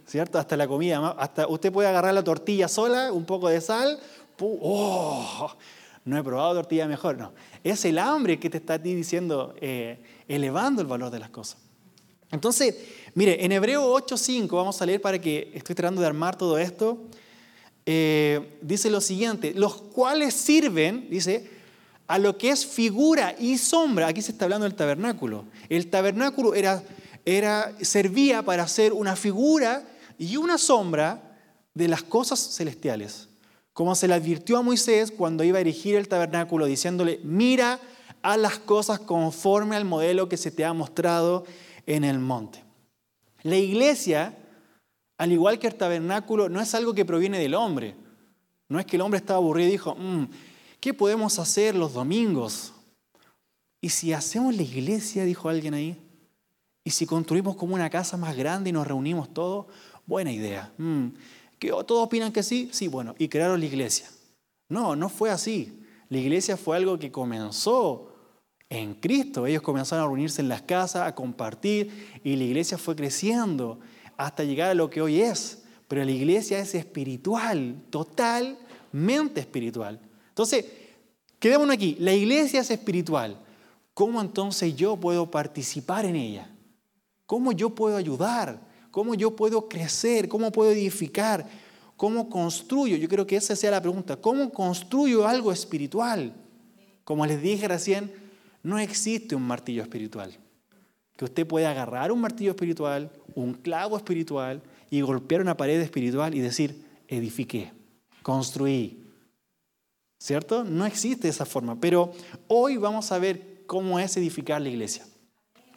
[0.06, 0.38] ¿Cierto?
[0.38, 3.98] Hasta la comida, hasta usted puede agarrar la tortilla sola, un poco de sal,
[4.40, 5.52] ¡oh!
[6.06, 7.34] No he probado tortilla mejor, no.
[7.64, 11.58] Es el hambre que te está diciendo, eh, elevando el valor de las cosas.
[12.30, 12.76] Entonces,
[13.14, 17.04] mire, en Hebreo 8.5, vamos a leer para que estoy tratando de armar todo esto,
[17.84, 21.50] eh, dice lo siguiente, los cuales sirven, dice,
[22.06, 25.44] a lo que es figura y sombra, aquí se está hablando del tabernáculo.
[25.68, 26.84] El tabernáculo era,
[27.24, 29.84] era, servía para hacer una figura
[30.18, 31.36] y una sombra
[31.74, 33.25] de las cosas celestiales,
[33.76, 37.78] como se le advirtió a Moisés cuando iba a erigir el tabernáculo, diciéndole, mira
[38.22, 41.44] a las cosas conforme al modelo que se te ha mostrado
[41.84, 42.64] en el monte.
[43.42, 44.34] La iglesia,
[45.18, 47.94] al igual que el tabernáculo, no es algo que proviene del hombre.
[48.70, 50.24] No es que el hombre estaba aburrido y dijo, mm,
[50.80, 52.72] ¿qué podemos hacer los domingos?
[53.82, 55.98] Y si hacemos la iglesia, dijo alguien ahí,
[56.82, 59.66] y si construimos como una casa más grande y nos reunimos todos,
[60.06, 60.72] buena idea.
[60.78, 61.08] Mm,
[61.58, 62.68] ¿Que ¿Todos opinan que sí?
[62.72, 64.10] Sí, bueno, y crearon la iglesia.
[64.68, 65.82] No, no fue así.
[66.08, 68.12] La iglesia fue algo que comenzó
[68.68, 69.46] en Cristo.
[69.46, 73.80] Ellos comenzaron a reunirse en las casas, a compartir, y la iglesia fue creciendo
[74.16, 75.64] hasta llegar a lo que hoy es.
[75.88, 80.00] Pero la iglesia es espiritual, totalmente espiritual.
[80.28, 80.64] Entonces,
[81.38, 81.96] quedémonos aquí.
[82.00, 83.40] La iglesia es espiritual.
[83.94, 86.50] ¿Cómo entonces yo puedo participar en ella?
[87.24, 88.60] ¿Cómo yo puedo ayudar?
[88.96, 90.26] ¿Cómo yo puedo crecer?
[90.26, 91.46] ¿Cómo puedo edificar?
[91.98, 92.96] ¿Cómo construyo?
[92.96, 94.16] Yo creo que esa sea la pregunta.
[94.16, 96.32] ¿Cómo construyo algo espiritual?
[97.04, 98.10] Como les dije recién,
[98.62, 100.34] no existe un martillo espiritual.
[101.14, 106.34] Que usted pueda agarrar un martillo espiritual, un clavo espiritual y golpear una pared espiritual
[106.34, 107.74] y decir, edifiqué,
[108.22, 109.04] construí.
[110.18, 110.64] ¿Cierto?
[110.64, 111.78] No existe esa forma.
[111.78, 112.12] Pero
[112.48, 115.04] hoy vamos a ver cómo es edificar la iglesia.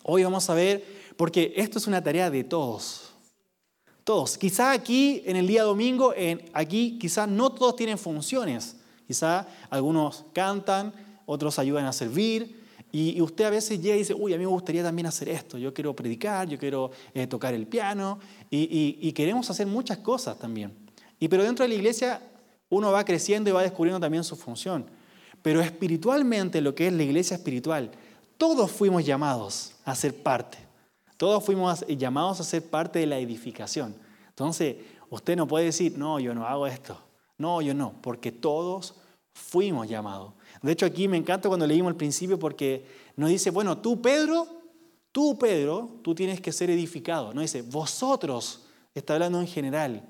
[0.03, 0.85] Hoy vamos a ver,
[1.17, 3.08] porque esto es una tarea de todos.
[4.09, 4.39] Todos.
[4.39, 6.15] Quizá aquí, en el día domingo,
[6.53, 8.75] aquí quizá no todos tienen funciones.
[9.05, 10.91] Quizá algunos cantan,
[11.27, 12.59] otros ayudan a servir,
[12.91, 15.59] y, usted a veces llega y dice, uy, a mí me gustaría también hacer esto,
[15.59, 18.17] yo quiero predicar, yo quiero eh, tocar el piano,
[18.49, 20.73] y, queremos hacer muchas cosas también.
[21.19, 22.19] Y pero dentro de la iglesia
[22.69, 24.87] uno va creciendo y va descubriendo también su función.
[25.43, 27.91] Pero espiritualmente, lo que es la iglesia espiritual,
[28.39, 30.68] todos fuimos llamados a ser parte.
[31.19, 33.93] Todos fuimos llamados a ser parte de la edificación.
[34.29, 34.77] Entonces,
[35.09, 36.97] usted no puede decir, no, yo no hago esto.
[37.37, 38.95] No, yo no, porque todos
[39.33, 40.31] fuimos llamados.
[40.61, 42.85] De hecho, aquí me encanta cuando leímos al principio porque
[43.17, 44.47] nos dice, bueno, tú Pedro,
[45.11, 47.33] tú Pedro, tú tienes que ser edificado.
[47.33, 48.61] No dice, vosotros,
[48.95, 50.01] está hablando en general,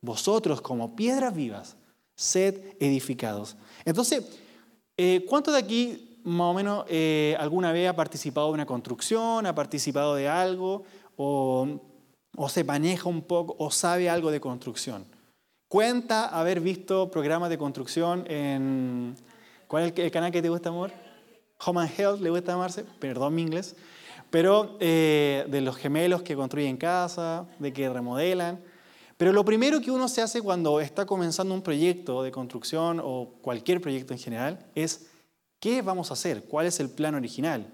[0.00, 1.76] vosotros como piedras vivas,
[2.16, 3.56] sed edificados.
[3.84, 4.24] Entonces,
[4.96, 9.46] eh, ¿cuántos de aquí más o menos eh, alguna vez ha participado de una construcción,
[9.46, 10.84] ha participado de algo,
[11.16, 11.66] o,
[12.36, 15.06] o se maneja un poco, o sabe algo de construcción?
[15.68, 19.14] cuenta haber visto programas de construcción en...
[19.68, 20.90] ¿Cuál es el, canal que te gusta, amor?
[21.66, 22.84] Home and Health, ¿le gusta llamarse?
[22.98, 23.76] Perdón mi inglés.
[24.30, 28.60] Pero eh, de los gemelos que construyen casa, de que remodelan.
[29.18, 33.34] Pero lo primero que uno se hace cuando está comenzando un proyecto de construcción o
[33.42, 35.07] cualquier proyecto en general es
[35.60, 36.44] ¿qué vamos a hacer?
[36.44, 37.66] ¿Cuál es el plan original?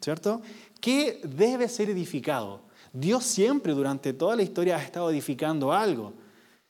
[0.00, 0.42] ¿Cierto?
[0.80, 2.62] ¿Qué debe ser edificado?
[2.92, 6.14] Dios siempre durante toda la historia ha estado edificando algo.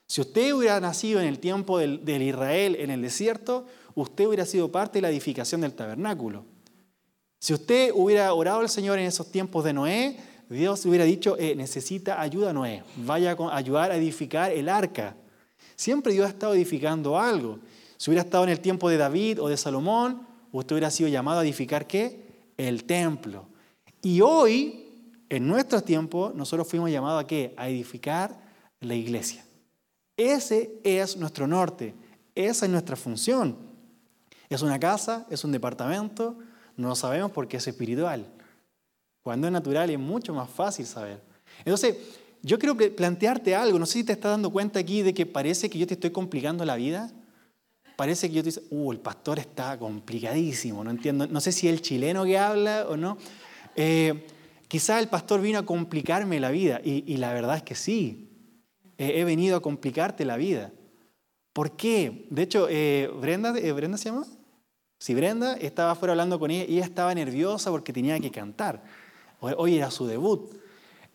[0.07, 4.71] Si usted hubiera nacido en el tiempo del, Israel en el desierto, usted hubiera sido
[4.71, 6.45] parte de la edificación del tabernáculo.
[7.39, 10.17] Si usted hubiera orado al Señor en esos tiempos de Noé,
[10.49, 15.15] Dios hubiera dicho, eh, necesita ayuda Noé, vaya a ayudar a edificar el arca.
[15.75, 17.59] Siempre Dios ha estado edificando algo.
[17.97, 21.39] Si hubiera estado en el tiempo de David o de Salomón, usted hubiera sido llamado
[21.39, 22.51] a edificar qué?
[22.57, 23.47] El templo.
[24.01, 27.53] Y hoy, en nuestros tiempos, nosotros fuimos llamados a qué?
[27.57, 28.41] A edificar
[28.79, 29.45] la iglesia.
[30.17, 31.95] Ese es nuestro norte,
[32.35, 33.57] esa es nuestra función.
[34.49, 35.25] ¿Es una casa?
[35.29, 36.37] ¿Es un departamento?
[36.75, 38.25] No lo sabemos porque es espiritual.
[39.21, 41.21] Cuando es natural es mucho más fácil saber.
[41.59, 41.97] Entonces,
[42.41, 43.77] yo quiero plantearte algo.
[43.77, 46.09] No sé si te estás dando cuenta aquí de que parece que yo te estoy
[46.09, 47.11] complicando la vida.
[47.99, 50.85] Parece que yo te digo, uh, el pastor está complicadísimo.
[50.85, 51.27] No entiendo.
[51.27, 53.17] No sé si es el chileno que habla o no.
[53.75, 54.25] Eh,
[54.69, 56.79] quizá el pastor vino a complicarme la vida.
[56.81, 58.29] Y, la verdad es que sí.
[58.97, 60.71] he venido a complicarte la vida.
[61.51, 62.25] ¿Por qué?
[62.29, 64.25] De hecho, eh, Brenda, eh, ¿Brenda se llama?
[64.97, 68.81] Si Brenda estaba afuera hablando con ella ella estaba nerviosa porque tenía que cantar.
[69.41, 70.53] Hoy era su debut.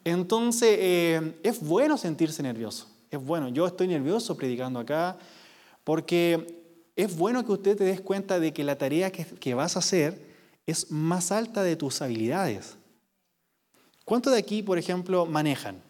[0.05, 2.91] Entonces, eh, es bueno sentirse nervioso.
[3.11, 3.49] Es bueno.
[3.49, 5.17] Yo estoy nervioso predicando acá
[5.83, 6.64] porque
[6.97, 10.35] es bueno que usted te des cuenta de que la tarea que, vas a hacer
[10.67, 12.77] es más alta de tus habilidades.
[14.05, 15.83] ¿Cuántos de aquí, por ejemplo, manejan?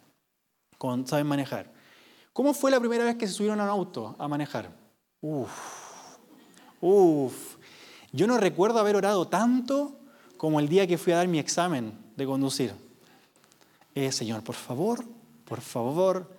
[1.07, 1.73] ¿Saben manejar?
[2.33, 4.71] ¿Cómo fue la primera vez que se subieron a un auto a manejar?
[5.21, 5.51] Uf,
[6.81, 7.57] uf,
[8.13, 9.97] yo no recuerdo haber orado tanto
[10.37, 12.75] como el día que fui a dar mi examen de conducir.
[13.95, 15.05] Eh, señor, por favor,
[15.45, 16.31] por favor.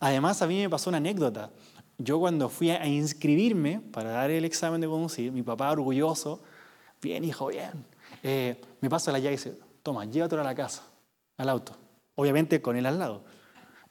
[0.00, 1.50] Además, a mí me pasó una anécdota.
[1.98, 6.42] Yo cuando fui a inscribirme para dar el examen de conducir, mi papá orgulloso,
[7.00, 7.84] bien hijo, bien,
[8.22, 10.82] eh, me pasa la llave y dice, toma, llévatelo a la casa,
[11.36, 11.76] al auto.
[12.16, 13.24] Obviamente con él al lado.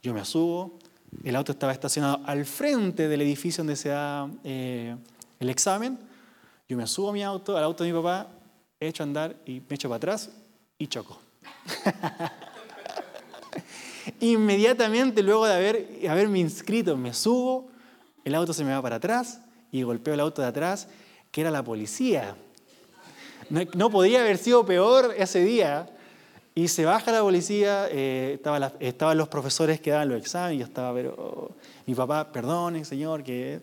[0.02, 0.80] Yo me subo,
[1.24, 4.96] el auto estaba estacionado al frente del edificio donde se da eh,
[5.40, 5.98] el examen,
[6.68, 8.28] yo me subo a mi auto, al auto de mi papá,
[8.80, 10.32] echo a andar y me echo para atrás
[10.78, 11.20] y choco.
[14.20, 17.70] Inmediatamente luego de haber, haberme inscrito, me subo,
[18.24, 19.40] el auto se me va para atrás
[19.72, 20.88] y golpeo el auto de atrás,
[21.32, 22.36] que era la policía.
[23.50, 25.90] No, podía haber sido peor ese día.
[26.56, 28.40] Y se baja la policía, eh,
[28.80, 31.52] estaban los profesores que daban los exámenes, yo estaba, pero oh,
[31.88, 33.60] mi papá, perdone, señor, que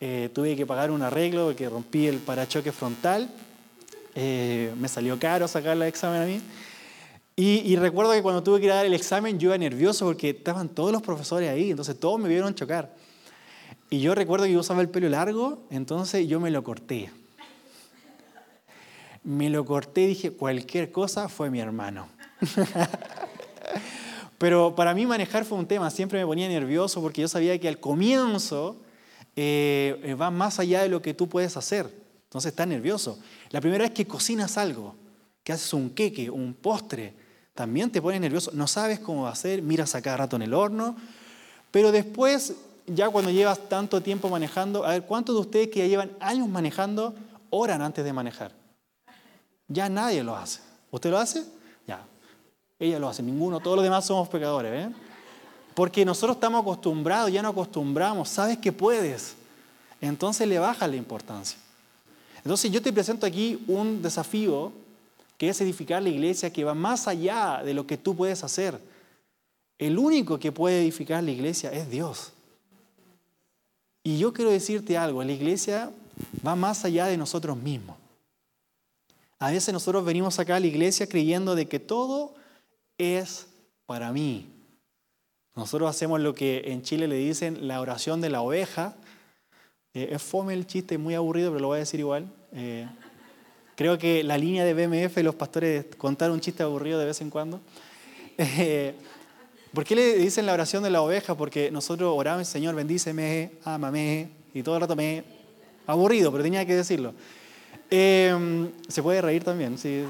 [0.00, 3.28] eh, tuve que pagar un arreglo porque rompí el parachoque frontal.
[4.14, 6.40] Eh, me salió caro sacar el examen a mí.
[7.40, 10.90] Y, recuerdo que cuando tuve que dar el examen yo iba nervioso porque estaban todos
[10.90, 12.92] los profesores ahí, entonces todos me vieron chocar.
[13.90, 17.10] Y yo recuerdo que yo usaba el pelo largo, entonces yo me lo corté.
[19.24, 22.08] Me lo corté y dije, cualquier cosa fue mi hermano.
[24.38, 27.66] Pero para mí manejar fue un tema, siempre me ponía nervioso porque yo sabía que
[27.66, 28.76] al comienzo
[29.34, 31.90] eh, va más allá de lo que tú puedes hacer.
[32.24, 33.18] Entonces estás nervioso.
[33.50, 34.94] La primera vez que cocinas algo,
[35.42, 37.14] que haces un queque, un postre,
[37.54, 38.50] también te pones nervioso.
[38.52, 40.94] No sabes cómo va a ser, miras a cada rato en el horno.
[41.70, 42.54] Pero después,
[42.94, 46.48] ya cuando llevas tanto tiempo manejando, a ver, ¿cuántos de ustedes que ya llevan años
[46.48, 47.14] manejando
[47.50, 48.52] oran antes de manejar?
[49.68, 50.60] Ya nadie lo hace.
[50.90, 51.44] ¿Usted lo hace?
[51.86, 52.00] Ya.
[52.78, 53.60] Ella lo hace, ninguno.
[53.60, 54.86] Todos los demás somos pecadores.
[54.86, 54.92] ¿eh?
[55.74, 59.34] Porque nosotros estamos acostumbrados, ya no acostumbramos, sabes que puedes.
[60.00, 61.58] Entonces le baja la importancia.
[62.38, 64.72] Entonces yo te presento aquí un desafío
[65.36, 68.80] que es edificar la iglesia que va más allá de lo que tú puedes hacer.
[69.78, 72.32] El único que puede edificar la iglesia es Dios.
[74.08, 75.90] Y yo quiero decirte algo, la iglesia
[76.46, 77.94] va más allá de nosotros mismos.
[79.38, 82.34] A veces nosotros venimos acá a la iglesia creyendo de que todo
[82.96, 83.48] es
[83.84, 84.46] para mí,
[85.54, 88.96] nosotros hacemos lo que en Chile le dicen la oración de la oveja.
[89.92, 92.32] Eh, es fome el chiste, muy aburrido, pero lo voy a decir igual.
[92.52, 92.88] Eh,
[93.76, 97.28] creo que la línea de BMF, los pastores, contar un chiste aburrido de vez en
[97.28, 97.60] cuando.
[98.38, 98.94] Eh,
[99.72, 101.36] ¿Por qué le dicen la oración de la oveja?
[101.36, 105.24] Porque nosotros oramos, Señor, bendíceme, ámame, y todo el rato me...
[105.86, 107.14] Aburrido, pero tenía que decirlo.
[107.90, 110.04] se puede reír también, sí.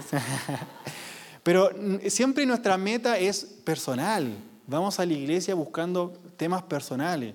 [1.42, 1.70] pero
[2.08, 4.36] siempre nuestra meta es personal.
[4.66, 7.34] Vamos a la iglesia buscando temas personales,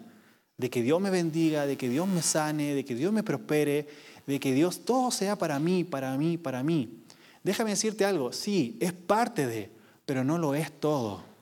[0.57, 3.87] de que Dios me bendiga, de que Dios me sane, de que Dios me prospere,
[4.27, 7.03] de que Dios todo sea para mí, para mí, para mí.
[7.43, 9.69] Déjame decirte algo, sí, es parte de,
[10.05, 11.32] pero no lo es todo.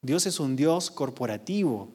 [0.00, 1.88] Dios es un Dios corporativo.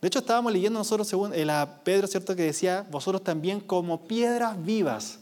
[0.00, 1.50] De hecho, estábamos leyendo nosotros, según el
[1.84, 2.36] Pedro, ¿cierto?
[2.36, 5.20] Que decía, vosotros también como piedras vivas.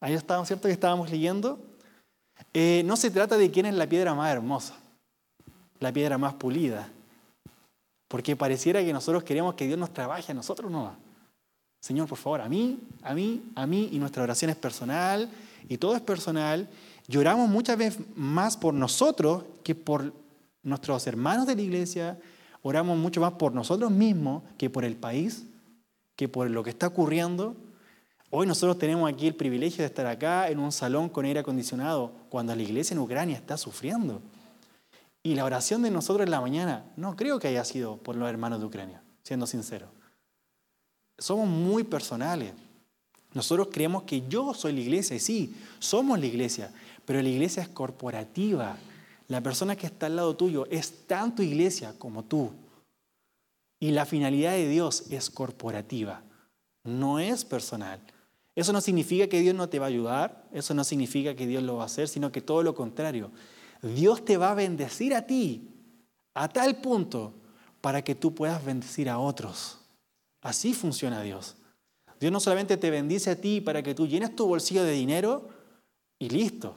[0.00, 0.68] Ahí estábamos, ¿cierto?
[0.68, 1.58] Que estábamos leyendo.
[2.52, 4.74] Eh, no se trata de quién es la piedra más hermosa,
[5.80, 6.90] la piedra más pulida.
[8.08, 10.94] Porque pareciera que nosotros queremos que Dios nos trabaje, a nosotros no.
[11.80, 15.30] Señor, por favor, a mí, a mí, a mí, y nuestra oración es personal,
[15.68, 16.68] y todo es personal.
[17.08, 20.12] Lloramos muchas veces más por nosotros que por
[20.62, 22.18] nuestros hermanos de la iglesia,
[22.62, 25.46] oramos mucho más por nosotros mismos que por el país,
[26.16, 27.56] que por lo que está ocurriendo.
[28.30, 32.12] Hoy nosotros tenemos aquí el privilegio de estar acá en un salón con aire acondicionado,
[32.28, 34.22] cuando la iglesia en Ucrania está sufriendo.
[35.22, 38.28] Y la oración de nosotros en la mañana no creo que haya sido por los
[38.28, 39.88] hermanos de Ucrania, siendo sincero.
[41.18, 42.52] Somos muy personales.
[43.32, 46.72] Nosotros creemos que yo soy la iglesia, y sí, somos la iglesia,
[47.04, 48.76] pero la iglesia es corporativa.
[49.32, 52.50] La persona que está al lado tuyo es tanto iglesia como tú.
[53.80, 56.22] Y la finalidad de Dios es corporativa,
[56.84, 57.98] no es personal.
[58.54, 61.62] Eso no significa que Dios no te va a ayudar, eso no significa que Dios
[61.62, 63.30] lo va a hacer, sino que todo lo contrario.
[63.80, 65.66] Dios te va a bendecir a ti
[66.34, 67.32] a tal punto
[67.80, 69.78] para que tú puedas bendecir a otros.
[70.42, 71.56] Así funciona Dios.
[72.20, 75.48] Dios no solamente te bendice a ti para que tú llenes tu bolsillo de dinero
[76.18, 76.76] y listo,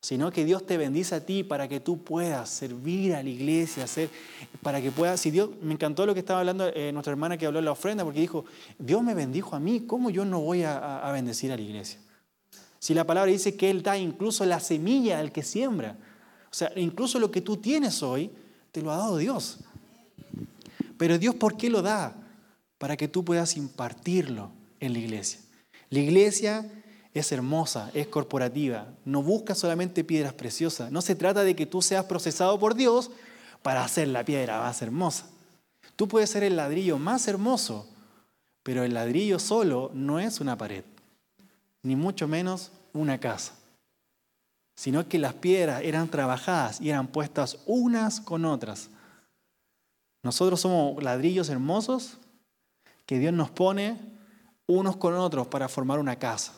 [0.00, 3.84] sino que Dios te bendice a ti para que tú puedas servir a la iglesia,
[3.84, 4.10] hacer,
[4.62, 7.46] para que puedas, si Dios, me encantó lo que estaba hablando eh, nuestra hermana que
[7.46, 8.44] habló en la ofrenda, porque dijo,
[8.78, 12.00] Dios me bendijo a mí, ¿cómo yo no voy a, a bendecir a la iglesia?
[12.78, 15.96] Si la palabra dice que Él da incluso la semilla al que siembra,
[16.50, 18.30] o sea, incluso lo que tú tienes hoy,
[18.70, 19.58] te lo ha dado Dios.
[20.96, 22.16] Pero Dios, ¿por qué lo da?
[22.78, 25.40] Para que tú puedas impartirlo en la iglesia.
[25.90, 26.70] La iglesia
[27.18, 30.90] es hermosa, es corporativa, no busca solamente piedras preciosas.
[30.90, 33.10] No se trata de que tú seas procesado por Dios
[33.62, 35.26] para hacer la piedra más hermosa.
[35.96, 37.88] Tú puedes ser el ladrillo más hermoso,
[38.62, 40.84] pero el ladrillo solo no es una pared,
[41.82, 43.54] ni mucho menos una casa,
[44.76, 48.90] sino que las piedras eran trabajadas y eran puestas unas con otras.
[50.22, 52.18] Nosotros somos ladrillos hermosos
[53.06, 53.98] que Dios nos pone
[54.66, 56.52] unos con otros para formar una casa.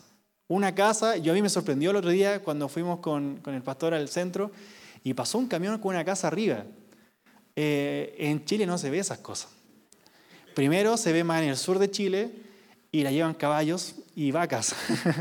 [0.51, 3.95] Una casa, yo a mí me sorprendió el otro día cuando fuimos con, el pastor
[3.95, 4.51] al centro
[5.05, 6.65] y pasó un camión con una casa arriba.
[7.55, 9.53] Eh, en Chile no se ve esas cosas.
[10.57, 12.33] Primero se ve más en el sur de Chile
[12.91, 14.75] y la llevan caballos y vacas.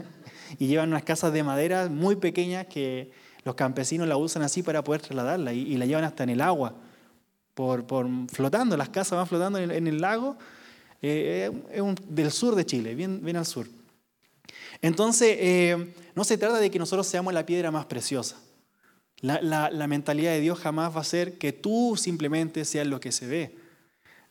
[0.58, 3.12] y llevan unas casas de madera muy pequeñas que
[3.44, 6.74] los campesinos la usan así para poder trasladarla y, la llevan hasta en el agua,
[7.54, 7.86] por,
[8.34, 10.38] flotando, las casas van flotando en el, lago,
[11.04, 13.68] eh, es del sur de Chile, bien, bien al sur.
[14.82, 18.38] Entonces, eh, no se trata de que nosotros seamos la piedra más preciosa.
[19.22, 23.28] La, mentalidad de Dios jamás va a ser que tú simplemente seas lo que se
[23.28, 23.56] ve.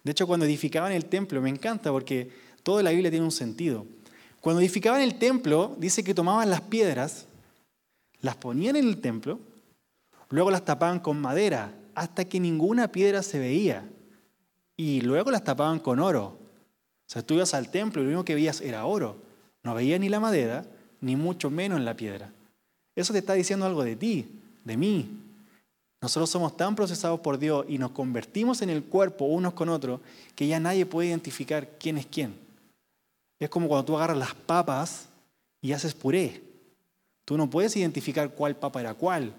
[0.02, 2.30] De hecho, cuando edificaban el templo, me encanta porque
[2.62, 3.84] toda la Biblia tiene un sentido.
[4.40, 7.26] Cuando edificaban el templo, dice que tomaban las piedras,
[8.22, 9.40] las ponían en el templo,
[10.30, 13.86] luego las tapaban con madera hasta que ninguna piedra se veía.
[14.76, 16.38] Y luego las tapaban con oro.
[17.08, 19.27] O sea, tú ibas al templo y lo único que veías era oro.
[19.68, 20.64] No veía ni la madera,
[21.02, 22.32] ni mucho menos la piedra.
[22.96, 24.26] Eso te está diciendo algo de ti,
[24.64, 25.06] de mí.
[26.00, 30.00] Nosotros somos tan procesados por Dios y nos convertimos en el cuerpo unos con otros
[30.34, 32.34] que ya nadie puede identificar quién es quién.
[33.38, 35.10] Es como cuando tú agarras las papas
[35.60, 36.40] y haces puré.
[37.26, 39.34] Tú no puedes identificar cuál papa era cuál.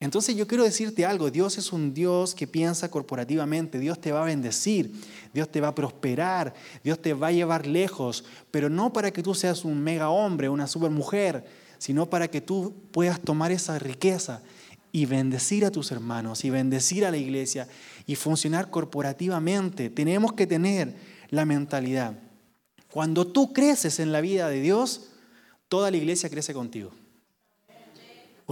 [0.00, 4.22] Entonces yo quiero decirte algo, Dios es un Dios que piensa corporativamente, Dios te va
[4.22, 4.92] a bendecir,
[5.34, 9.22] Dios te va a prosperar, Dios te va a llevar lejos, pero no para que
[9.22, 11.44] tú seas un mega hombre, una super mujer,
[11.76, 14.42] sino para que tú puedas tomar esa riqueza
[14.90, 17.68] y bendecir a tus hermanos y bendecir a la iglesia
[18.06, 19.90] y funcionar corporativamente.
[19.90, 20.94] Tenemos que tener
[21.28, 22.18] la mentalidad.
[22.90, 25.10] Cuando tú creces en la vida de Dios,
[25.68, 26.90] toda la iglesia crece contigo.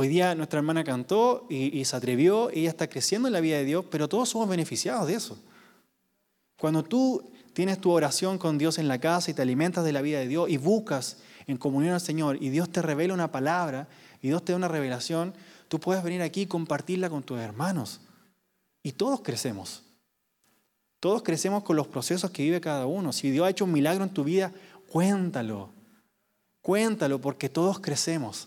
[0.00, 3.64] Hoy día nuestra hermana cantó y, se atrevió, ella está creciendo en la vida de
[3.64, 5.36] Dios, pero todos somos beneficiados de eso.
[6.56, 10.00] Cuando tú tienes tu oración con Dios en la casa y te alimentas de la
[10.00, 11.16] vida de Dios y buscas
[11.48, 13.88] en comunión al Señor y Dios te revela una palabra
[14.22, 15.34] y Dios te da una revelación,
[15.66, 18.00] tú puedes venir aquí y compartirla con tus hermanos.
[18.84, 19.82] Y todos crecemos.
[21.00, 23.12] Todos crecemos con los procesos que vive cada uno.
[23.12, 24.52] Si Dios ha hecho un milagro en tu vida,
[24.92, 25.70] cuéntalo.
[26.62, 28.46] Cuéntalo porque todos crecemos.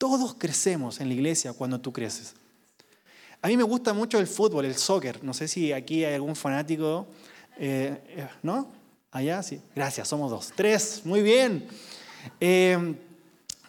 [0.00, 2.34] Todos crecemos en la iglesia cuando tú creces.
[3.42, 5.22] A mí me gusta mucho el fútbol, el soccer.
[5.22, 7.06] No sé si aquí hay algún fanático,
[7.58, 8.72] eh, eh, ¿no?
[9.10, 9.60] Allá, sí.
[9.76, 10.54] Gracias, somos dos.
[10.56, 11.68] Tres, muy bien.
[12.40, 12.94] Eh,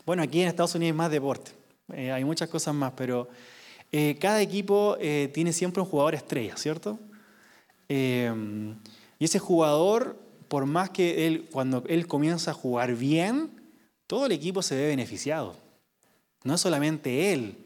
[0.05, 1.51] bueno, aquí en Estados Unidos hay más deporte.
[1.89, 3.27] hay muchas cosas más, pero
[4.21, 4.97] cada equipo
[5.33, 6.97] tiene siempre un jugador estrella, ¿cierto?
[7.89, 10.17] y ese jugador,
[10.47, 13.51] por más que él, cuando él comienza a jugar bien,
[14.07, 15.60] todo el equipo se ve beneficiado.
[16.43, 17.57] No solamente él,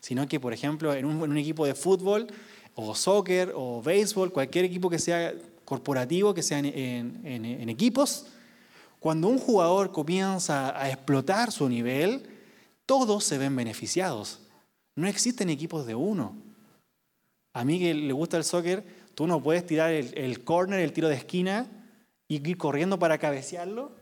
[0.00, 2.26] sino que, por ejemplo, en un, equipo de fútbol
[2.74, 5.32] o soccer o béisbol, cualquier equipo que sea
[5.64, 8.26] corporativo, que sea en, equipos,
[8.98, 12.28] cuando un jugador comienza a explotar su nivel,
[12.84, 14.40] todos se ven beneficiados.
[14.96, 16.36] No existen equipos de uno.
[17.54, 18.84] A mí que le gusta el soccer,
[19.14, 21.66] tú no puedes tirar el, corner, el tiro de esquina,
[22.28, 23.92] y ir corriendo para cabecearlo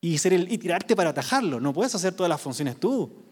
[0.00, 1.60] y, tirarte para atajarlo.
[1.60, 3.27] No puedes hacer todas las funciones tú.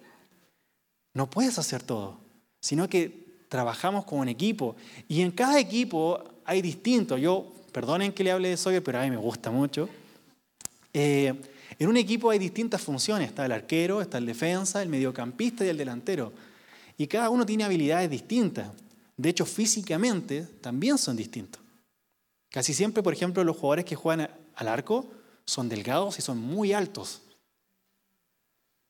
[1.17, 2.19] No puedes hacer todo,
[2.61, 4.77] sino que trabajamos como un equipo.
[5.09, 7.19] Y en cada equipo hay distintos.
[7.19, 9.89] Yo, perdonen que le hable de soccer, pero a mí me gusta mucho.
[10.93, 11.33] Eh,
[11.79, 13.29] en un equipo hay distintas funciones.
[13.29, 16.35] Está el arquero, está el defensa, el mediocampista y el delantero.
[16.99, 18.69] Y cada uno tiene habilidades distintas.
[19.17, 21.63] De hecho, físicamente también son distintos.
[22.51, 25.07] Casi siempre, por ejemplo, los jugadores que juegan al arco
[25.47, 27.23] son delgados y son muy altos.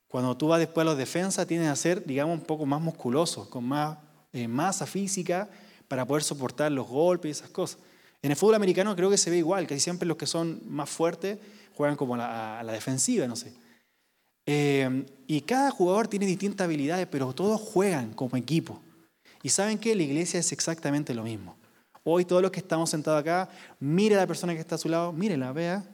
[0.08, 3.50] Cuando tú vas después a los defensas, tienes que ser, digamos, un poco más musculoso,
[3.50, 3.98] con más
[4.32, 5.48] eh, masa física
[5.88, 7.78] para poder soportar los golpes y esas cosas.
[8.22, 10.88] En el fútbol americano creo que se ve igual, que siempre los que son más
[10.90, 11.38] fuertes
[11.74, 13.52] juegan como a la, defensiva, no sé.
[14.46, 18.80] Eh, y cada jugador tiene distintas habilidades, pero todos juegan como equipo.
[19.42, 21.56] Y saben que la iglesia es exactamente lo mismo.
[22.04, 23.48] Hoy todos los que estamos sentados acá,
[23.80, 25.84] mire a la persona que está a su lado, mírela, vea.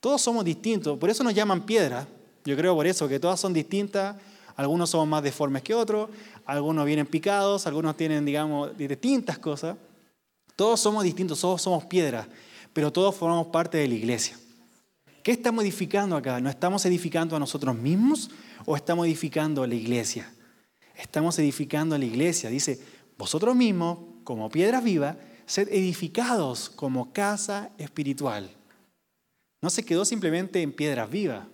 [0.00, 2.06] Todos somos distintos, por eso nos llaman piedra,
[2.44, 4.16] yo creo por eso, que todas son distintas.
[4.56, 6.10] Algunos somos más deformes que otros,
[6.44, 9.76] algunos vienen picados, algunos tienen, digamos, distintas cosas.
[10.54, 12.28] Todos somos distintos, todos somos piedras,
[12.72, 14.38] pero todos formamos parte de la iglesia.
[15.24, 16.40] ¿Qué estamos edificando acá?
[16.40, 18.30] ¿No estamos edificando a nosotros mismos
[18.64, 20.32] o estamos edificando a la iglesia?
[20.94, 22.48] Estamos edificando a la iglesia.
[22.50, 22.78] Dice,
[23.18, 25.16] vosotros mismos, como piedras vivas,
[25.46, 28.50] sed edificados como casa espiritual.
[29.60, 31.46] No se quedó simplemente en piedras vivas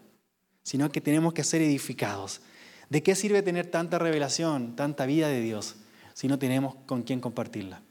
[0.63, 2.41] sino que tenemos que ser edificados.
[2.89, 5.77] ¿De qué sirve tener tanta revelación, tanta vida de Dios,
[6.15, 7.83] si no tenemos con quién compartirla?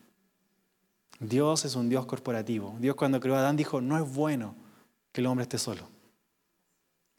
[1.20, 2.76] Dios es un Dios corporativo.
[2.80, 4.55] Dios cuando creó a Adán dijo, no es bueno
[5.11, 5.88] que el hombre esté solo.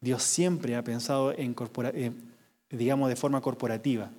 [0.01, 1.55] Dios siempre ha pensado en,
[2.71, 4.11] digamos, de forma corporativa.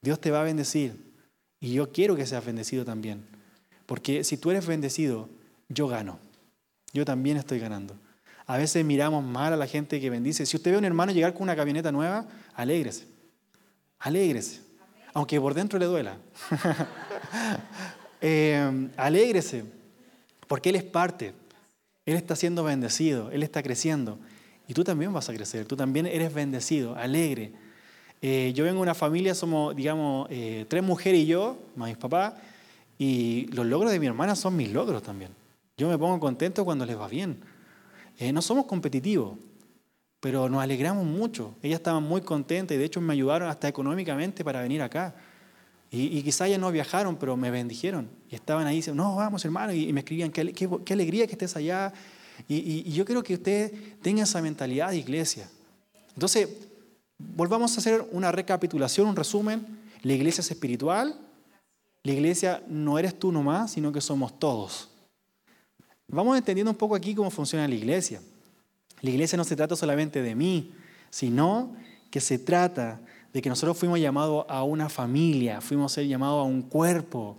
[0.00, 1.12] Dios te va a bendecir
[1.60, 3.26] y yo quiero que seas bendecido también.
[3.86, 5.28] Porque si tú eres bendecido,
[5.68, 6.18] yo gano.
[6.92, 7.96] Yo también estoy ganando.
[8.52, 10.44] A veces miramos mal a la gente que bendice.
[10.44, 13.06] Si usted ve a un hermano llegar con una camioneta nueva, alégrese.
[13.98, 14.60] Alégrese.
[15.14, 16.18] Aunque por dentro le duela.
[18.20, 19.64] eh, alégrese.
[20.46, 21.32] Porque Él es parte.
[22.04, 23.30] Él está siendo bendecido.
[23.30, 24.18] Él está creciendo.
[24.68, 25.64] Y tú también vas a crecer.
[25.64, 26.94] Tú también eres bendecido.
[26.94, 27.54] Alegre.
[28.20, 31.96] Eh, yo vengo de una familia, somos, digamos, eh, tres mujeres y yo, más mis
[31.96, 32.34] papás.
[32.98, 35.30] Y los logros de mi hermana son mis logros también.
[35.78, 37.50] Yo me pongo contento cuando les va bien.
[38.22, 39.36] Eh, no somos competitivos,
[40.20, 41.56] pero nos alegramos mucho.
[41.60, 45.16] Ellas estaban muy contentas y de hecho me ayudaron hasta económicamente para venir acá.
[45.90, 48.08] Y, y quizás ellas no viajaron, pero me bendijeron.
[48.30, 51.92] Y estaban ahí, diciendo, no, vamos hermano, y, me escribían, qué, alegría que estés allá.
[52.46, 55.50] Y, y yo quiero que usted tenga esa mentalidad de iglesia.
[56.14, 56.48] Entonces,
[57.18, 59.66] volvamos a hacer una recapitulación, un resumen.
[60.02, 61.18] La iglesia es espiritual.
[62.04, 64.91] La iglesia no eres tú nomás, sino que somos todos.
[66.12, 68.20] Vamos entendiendo un poco aquí cómo funciona la iglesia.
[69.00, 70.70] La iglesia no se trata solamente de mí,
[71.08, 71.74] sino
[72.10, 73.00] que se trata
[73.32, 77.38] de que nosotros fuimos llamados a una familia, fuimos llamados a un cuerpo,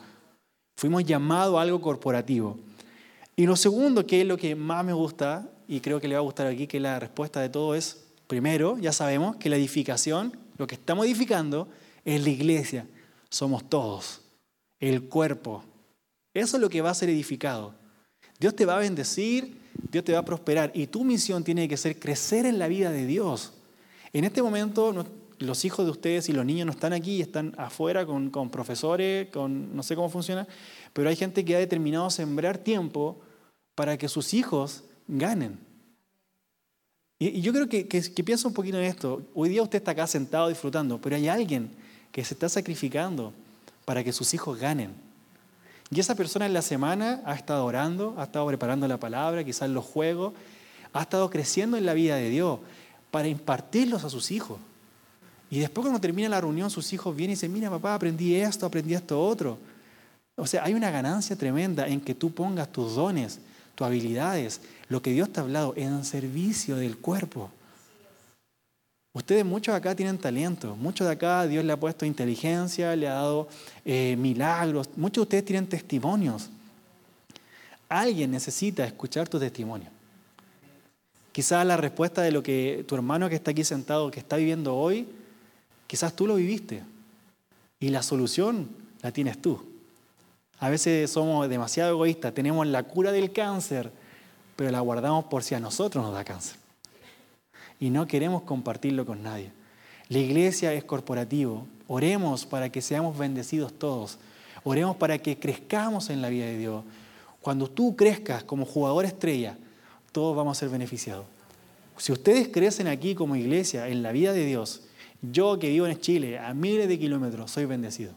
[0.76, 2.58] fuimos llamados a algo corporativo.
[3.36, 6.22] Y lo segundo, que es lo que más me gusta, y creo que le va
[6.22, 10.36] a gustar aquí, que la respuesta de todo es, primero, ya sabemos que la edificación,
[10.58, 11.68] lo que estamos edificando,
[12.06, 12.88] es la iglesia.
[13.30, 14.22] Somos todos,
[14.80, 15.64] el cuerpo.
[16.34, 17.83] Eso es lo que va a ser edificado.
[18.44, 19.58] Dios te va a bendecir,
[19.90, 22.92] Dios te va a prosperar y tu misión tiene que ser crecer en la vida
[22.92, 23.54] de Dios.
[24.12, 24.94] En este momento
[25.40, 29.74] los hijos de ustedes y los niños no están aquí, están afuera con, profesores, con
[29.74, 30.46] no sé cómo funciona,
[30.92, 33.22] pero hay gente que ha determinado sembrar tiempo
[33.76, 35.58] para que sus hijos ganen.
[37.20, 39.22] Y, yo creo que, que, que piensa un poquito en esto.
[39.34, 41.70] Hoy día usted está acá sentado disfrutando, pero hay alguien
[42.12, 43.32] que se está sacrificando
[43.86, 45.13] para que sus hijos ganen.
[45.92, 49.70] Y esa persona en la semana ha estado orando, ha estado preparando la palabra, quizás
[49.70, 50.34] los juegos,
[50.94, 52.60] ha estado creciendo en la vida de Dios
[53.12, 54.60] para impartirlos a sus hijos.
[55.50, 58.66] Y después cuando termina la reunión, sus hijos vienen y dicen, mira papá, aprendí esto,
[58.66, 59.60] aprendí esto otro.
[60.36, 63.40] O sea, hay una ganancia tremenda en que tú pongas tus dones,
[63.76, 67.52] tus habilidades, lo que Dios te ha hablado en servicio del cuerpo.
[69.14, 73.14] Ustedes muchos acá tienen talento, muchos de acá Dios le ha puesto inteligencia, le ha
[73.14, 73.48] dado
[73.86, 76.50] eh, milagros, muchos de ustedes tienen testimonios.
[77.88, 79.90] Alguien necesita escuchar tu testimonio.
[81.32, 84.76] Quizás la respuesta de lo que tu hermano que está aquí sentado, que está viviendo
[84.76, 85.08] hoy,
[85.86, 86.82] quizás tú lo viviste.
[87.80, 88.68] Y la solución
[89.04, 89.64] la tienes tú.
[90.58, 93.92] A veces somos demasiado egoístas, tenemos la cura del cáncer,
[94.56, 96.63] pero la guardamos por si a nosotros nos da cáncer
[97.80, 99.52] y no queremos compartirlo con nadie.
[100.10, 101.66] La iglesia es corporativo.
[101.88, 104.20] Oremos para que seamos bendecidos todos.
[104.64, 106.84] Oremos para que crezcamos en la vida de Dios.
[107.42, 109.58] Cuando tú crezcas como jugador estrella,
[110.12, 111.26] todos vamos a ser beneficiados.
[111.98, 114.84] Si ustedes crecen aquí como iglesia en la vida de Dios,
[115.22, 118.14] yo que vivo en Chile a miles de kilómetros, soy bendecido.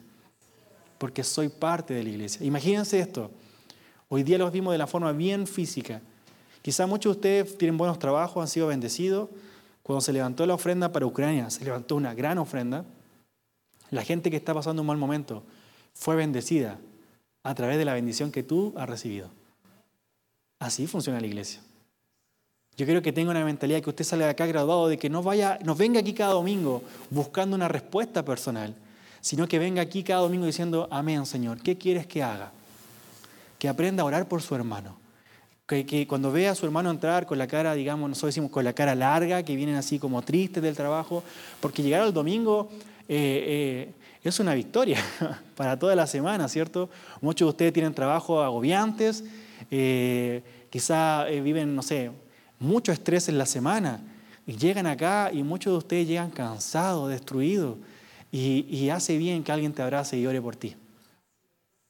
[0.99, 2.45] Porque soy parte de la iglesia.
[2.47, 3.31] Imagínense esto.
[4.09, 6.01] Hoy día los vimos de la forma bien física.
[6.63, 9.29] Quizá muchos de ustedes tienen buenos trabajos, han sido bendecidos,
[9.87, 12.85] cuando se levantó la ofrenda para Ucrania, se levantó una gran ofrenda,
[13.91, 15.45] la gente que está pasando un mal momento
[15.95, 16.81] fue bendecida
[17.45, 19.31] a través de la bendición que tú has recibido.
[20.59, 21.61] Así funciona la iglesia.
[22.77, 25.23] Yo quiero que tenga una mentalidad que usted salga de acá graduado de que no
[25.23, 28.75] vaya, venga aquí cada domingo buscando una respuesta personal,
[29.21, 32.51] sino que venga aquí cada domingo diciendo, amén Señor, ¿qué quieres que haga?
[33.57, 35.06] Que aprenda a orar por su hermano
[35.67, 38.73] que, cuando ve a su hermano entrar con la cara, digamos, nosotros decimos con la
[38.73, 41.25] cara larga, que vienen así como tristes del trabajo,
[41.61, 42.69] porque llegar al domingo
[43.09, 44.99] eh, eh, es una victoria
[45.57, 46.89] para toda la semana, ¿cierto?
[47.21, 49.25] Muchos de ustedes tienen trabajos agobiantes,
[49.71, 52.13] eh, quizá viven, no sé,
[52.61, 54.01] mucho estrés en la semana,
[54.47, 57.77] y llegan acá y muchos de ustedes llegan cansados, destruidos,
[58.31, 60.77] y, y hace bien que alguien te abrace y ore por ti.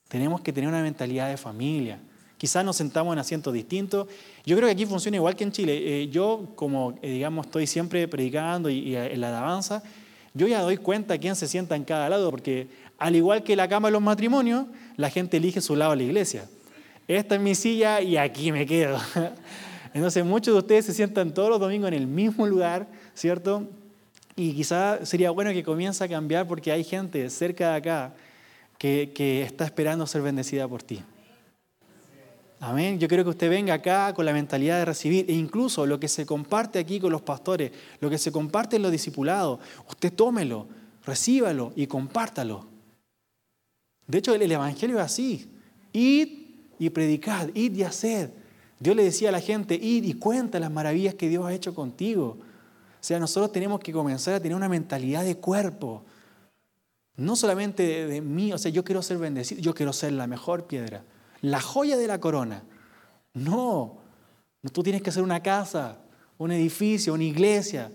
[0.08, 2.00] Tenemos que tener una mentalidad de familia.
[2.38, 4.08] Quizás nos sentamos en asientos distintos.
[4.44, 6.02] Yo creo que aquí funciona igual que en Chile.
[6.02, 9.82] Eh, yo, como eh, digamos, estoy siempre predicando y, eh, en la alabanza,
[10.34, 12.68] yo ya doy cuenta quién se sienta en cada lado, porque
[12.98, 14.66] al igual que la cama de los matrimonios,
[14.96, 16.46] la gente elige su lado a la iglesia.
[17.08, 18.98] Esta es mi silla y aquí me quedo.
[19.94, 23.66] Entonces muchos de ustedes se sientan todos los domingos en el mismo lugar, ¿cierto?
[24.34, 28.14] Y quizás sería bueno que comience a cambiar porque hay gente cerca de acá
[28.78, 31.02] que está esperando ser bendecida por ti.
[32.60, 32.98] Amén.
[32.98, 36.08] Yo quiero que usted venga acá con la mentalidad de recibir e incluso lo que
[36.08, 40.66] se comparte aquí con los pastores, lo que se comparte en los discipulados, usted tómelo,
[41.04, 42.66] recíbalo y compártalo.
[44.06, 45.50] De hecho, el Evangelio es así.
[45.92, 46.28] Id
[46.78, 48.30] y predicad, id y haced.
[48.78, 51.74] Dios le decía a la gente, id y cuenta las maravillas que Dios ha hecho
[51.74, 52.38] contigo.
[52.38, 56.04] O sea, nosotros tenemos que comenzar a tener una mentalidad de cuerpo.
[57.16, 60.26] No solamente de, de mí, o sea, yo quiero ser bendecido, yo quiero ser la
[60.26, 61.02] mejor piedra
[61.46, 62.64] la joya de la corona.
[63.32, 63.98] No,
[64.72, 65.98] tú tienes que hacer una casa,
[66.38, 67.92] un edificio, una iglesia.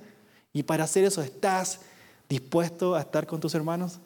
[0.53, 1.81] Y para hacer eso, ¿estás
[2.29, 3.99] dispuesto a estar con tus hermanos?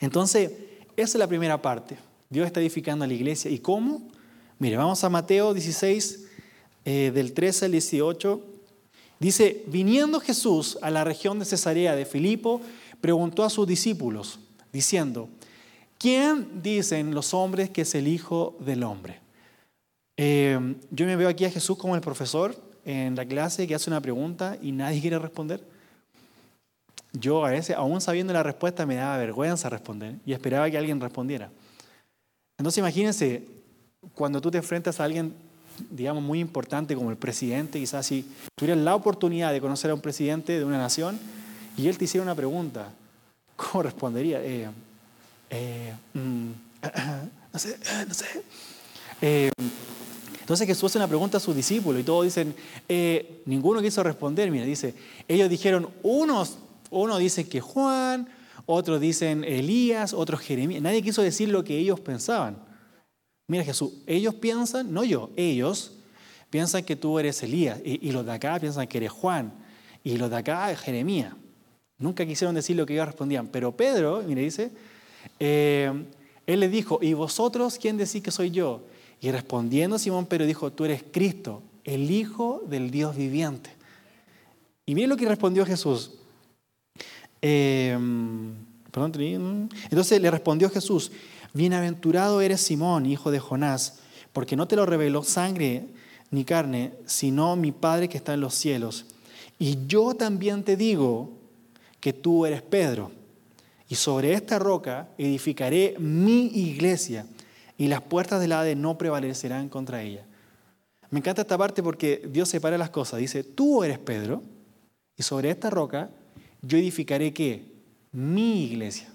[0.00, 0.50] Entonces,
[0.96, 1.98] esa es la primera parte.
[2.30, 3.50] Dios está edificando a la iglesia.
[3.50, 4.08] ¿Y cómo?
[4.58, 6.24] Mire, vamos a Mateo 16,
[6.86, 8.44] eh, del 13 al 18.
[9.20, 12.62] Dice, viniendo Jesús a la región de Cesarea de Filipo,
[13.02, 14.38] preguntó a sus discípulos,
[14.72, 15.28] diciendo,
[15.98, 19.20] ¿Quién dicen los hombres que es el Hijo del Hombre?
[20.16, 20.58] Eh,
[20.90, 24.00] yo me veo aquí a Jesús como el profesor en la clase que hace una
[24.00, 25.62] pregunta y nadie quiere responder.
[27.12, 31.00] Yo a veces, aún sabiendo la respuesta, me daba vergüenza responder y esperaba que alguien
[31.00, 31.50] respondiera.
[32.58, 33.44] Entonces imagínense,
[34.14, 35.34] cuando tú te enfrentas a alguien,
[35.90, 40.00] digamos, muy importante como el presidente, quizás si tuvieras la oportunidad de conocer a un
[40.00, 41.18] presidente de una nación
[41.76, 42.92] y él te hiciera una pregunta,
[43.56, 44.42] ¿cómo respondería?
[44.42, 44.68] Eh,
[45.50, 46.50] eh, mm,
[47.52, 47.76] no sé,
[48.08, 48.26] no sé.
[49.20, 49.50] Eh,
[50.40, 52.54] entonces Jesús hace una pregunta a sus discípulos y todos dicen,
[52.88, 54.50] eh, ninguno quiso responder.
[54.50, 54.94] Mira, dice,
[55.26, 56.58] ellos dijeron, unos,
[56.90, 58.28] uno dice que Juan,
[58.64, 60.82] otros dicen Elías, otros Jeremías.
[60.82, 62.58] Nadie quiso decir lo que ellos pensaban.
[63.48, 65.92] Mira Jesús, ellos piensan, no yo, ellos
[66.50, 69.52] piensan que tú eres Elías y, y los de acá piensan que eres Juan
[70.04, 71.34] y los de acá Jeremías.
[71.98, 73.48] Nunca quisieron decir lo que ellos respondían.
[73.48, 74.70] Pero Pedro, mire, dice,
[75.38, 75.92] eh,
[76.46, 78.82] él le dijo, ¿y vosotros quién decís que soy yo?
[79.20, 83.70] Y respondiendo Simón Pedro dijo, tú eres Cristo, el Hijo del Dios viviente.
[84.84, 86.12] Y miren lo que respondió Jesús.
[87.42, 87.96] Eh,
[89.90, 91.12] entonces le respondió Jesús,
[91.52, 93.98] bienaventurado eres Simón, hijo de Jonás,
[94.32, 95.86] porque no te lo reveló sangre
[96.30, 99.04] ni carne, sino mi Padre que está en los cielos.
[99.58, 101.30] Y yo también te digo
[102.00, 103.10] que tú eres Pedro,
[103.88, 107.26] y sobre esta roca edificaré mi iglesia,
[107.78, 110.24] y las puertas del Hades no prevalecerán contra ella.
[111.10, 113.20] Me encanta esta parte porque Dios separa las cosas.
[113.20, 114.42] Dice, tú eres Pedro,
[115.16, 116.10] y sobre esta roca
[116.62, 117.64] yo edificaré qué?
[118.12, 119.08] Mi iglesia.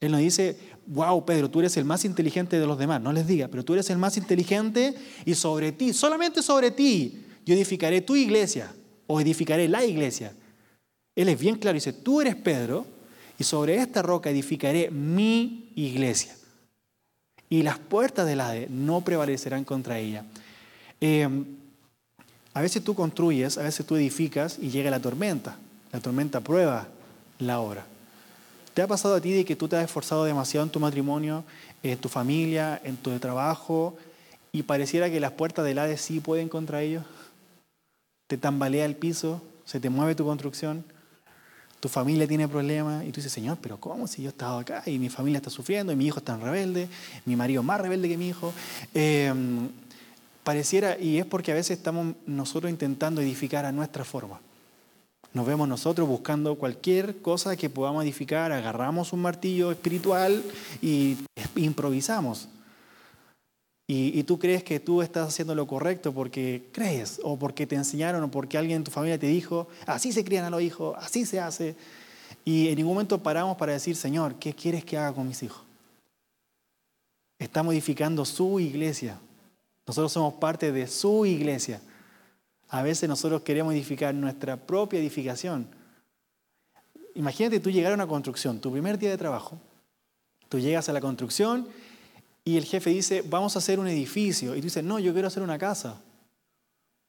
[0.00, 3.00] Él nos dice, wow, Pedro, tú eres el más inteligente de los demás.
[3.00, 4.94] No les diga, pero tú eres el más inteligente
[5.24, 8.72] y sobre ti, solamente sobre ti, yo edificaré tu iglesia
[9.06, 10.32] o edificaré la iglesia.
[11.14, 12.86] Él es bien claro, dice, tú eres Pedro
[13.38, 16.34] y sobre esta roca edificaré mi iglesia.
[17.48, 20.24] Y las puertas del Hades no prevalecerán contra ella.
[21.00, 21.44] Em,
[22.54, 25.56] a veces tú construyes, a veces tú edificas y llega la tormenta.
[25.92, 26.88] La tormenta prueba
[27.38, 27.86] la obra.
[28.74, 31.44] ¿Te ha pasado a ti de que tú te has esforzado demasiado en tu matrimonio,
[31.82, 33.96] en tu familia, en tu trabajo,
[34.52, 37.04] y pareciera que las puertas del Hades sí pueden contra ellos?
[38.26, 39.42] ¿Te tambalea el piso?
[39.64, 40.84] ¿Se te mueve tu construcción?
[41.86, 44.82] Tu familia tiene problemas y tú dices, Señor, pero ¿cómo si yo he estado acá
[44.86, 46.88] y mi familia está sufriendo y mi hijo es tan rebelde,
[47.26, 48.52] mi marido más rebelde que mi hijo?
[48.92, 49.68] Em,
[50.42, 54.40] pareciera, y es porque a veces estamos nosotros intentando edificar a nuestra forma.
[55.32, 60.42] Nos vemos nosotros buscando cualquier cosa que podamos edificar, agarramos un martillo espiritual
[60.82, 61.18] y
[61.54, 62.48] improvisamos.
[63.88, 68.20] Y, tú crees que tú estás haciendo lo correcto porque crees, o porque te enseñaron,
[68.24, 71.24] o porque alguien en tu familia te dijo, así se crían a los hijos, así
[71.24, 71.76] se hace.
[72.44, 75.62] Y en ningún momento paramos para decir, Señor, ¿qué quieres que haga con mis hijos?
[77.38, 79.20] Está modificando su iglesia.
[79.86, 81.80] Nosotros somos parte de su iglesia.
[82.68, 85.68] A veces nosotros queremos edificar nuestra propia edificación.
[87.14, 89.60] Imagínate tú llegar a una construcción, tu primer día de trabajo.
[90.48, 91.68] Tú llegas a la construcción
[92.46, 94.54] y el jefe dice, vamos a hacer un edificio.
[94.54, 96.00] Y tú dices, no, yo quiero hacer una casa.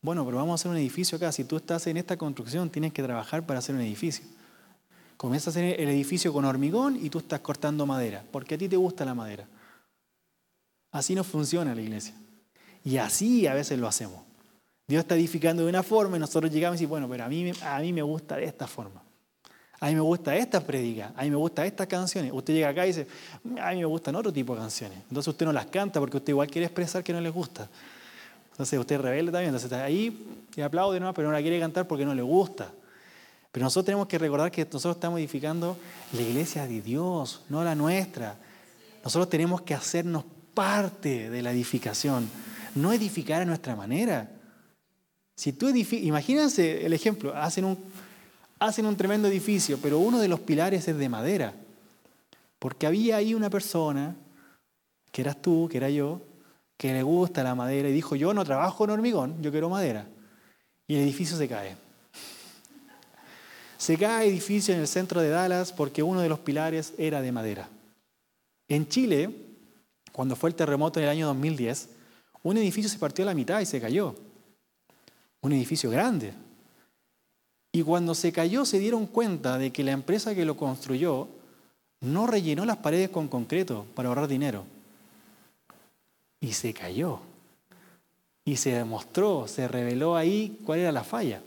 [0.02, 1.32] Bueno, pero vamos a hacer un edificio acá.
[1.32, 4.26] Si tú estás en esta construcción, tienes que trabajar para hacer un edificio.
[5.16, 8.68] Comienza a hacer el edificio con hormigón y tú estás cortando madera, porque a ti
[8.68, 9.48] te gusta la madera.
[10.92, 12.16] Así no funciona la iglesia.
[12.84, 14.24] Y así a veces lo hacemos.
[14.88, 17.52] Dios está edificando de una forma y nosotros llegamos y decimos, bueno, pero a mí,
[17.62, 19.04] a mí me gusta de esta forma.
[19.80, 22.32] A mí me gusta esta predica, a mí me gusta estas canciones.
[22.34, 23.08] Usted llega acá y dice,
[23.62, 24.98] a mí me gustan otro tipo de canciones.
[25.04, 27.70] Entonces usted no las canta porque usted igual quiere expresar que no le gusta.
[28.52, 29.50] Entonces usted es rebelde también.
[29.50, 31.14] Entonces está ahí y aplaude, ¿no?
[31.14, 32.72] pero no la quiere cantar porque no le gusta.
[33.52, 35.78] Pero nosotros tenemos que recordar que nosotros estamos edificando
[36.14, 38.36] la iglesia de Dios, no la nuestra.
[39.04, 40.26] Nosotros tenemos que hacernos
[40.56, 42.28] parte de la edificación,
[42.74, 44.32] no edificar a nuestra manera.
[45.36, 47.78] Si tú imagínense el ejemplo, hacen un
[48.60, 51.54] hacen un tremendo edificio, pero uno de los pilares es de madera.
[52.60, 54.16] Porque había ahí una persona,
[55.12, 56.22] que eras tú, que era yo,
[56.78, 60.08] que le gusta la madera y dijo, yo no trabajo en hormigón, yo quiero madera.
[60.88, 61.76] Y el edificio se cae.
[63.78, 67.32] Se cae edificio en el centro de Dallas porque uno de los pilares era de
[67.32, 67.70] madera.
[68.68, 69.30] En Chile,
[70.12, 71.90] cuando fue el terremoto en el año 2010,
[72.44, 74.16] un edificio se partió a la mitad y se cayó.
[75.42, 76.34] Un edificio grande,
[77.78, 81.28] y cuando se cayó se dieron cuenta de que la empresa que lo construyó
[82.02, 84.64] no rellenó las paredes con concreto para ahorrar dinero.
[86.40, 87.20] Y se cayó.
[88.46, 91.44] Y se demostró, se reveló ahí cuál era la falla.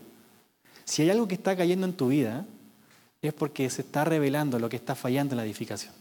[0.85, 2.45] Si hay algo que está cayendo en tu vida,
[3.21, 5.93] es porque se está revelando lo que está fallando en la edificación.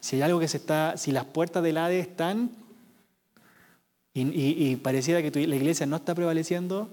[0.00, 2.50] Si hay algo que se está, si las puertas del ADE están
[4.12, 4.20] y,
[4.70, 6.90] y pareciera que la iglesia no está prevaleciendo,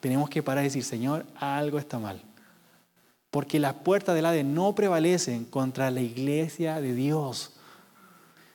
[0.00, 2.22] tenemos que parar y decir, Señor, algo está mal.
[3.30, 7.52] Porque las puertas del Hades no prevalecen contra la iglesia de Dios.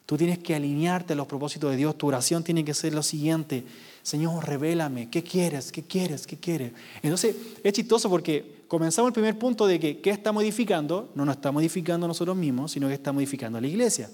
[0.06, 1.98] Tú tienes que alinearte a los propósitos de Dios.
[1.98, 3.64] Tu oración tiene que ser lo siguiente.
[4.02, 5.10] Señor, revélame.
[5.10, 5.72] ¿Qué quieres?
[5.72, 6.28] ¿Qué quieres?
[6.28, 6.74] ¿Qué quieres?
[7.02, 11.12] Entonces, es chistoso porque comenzamos el primer punto de que ¿qué está modificando?
[11.16, 14.10] No nos está modificando nosotros mismos, sino que está modificando la iglesia.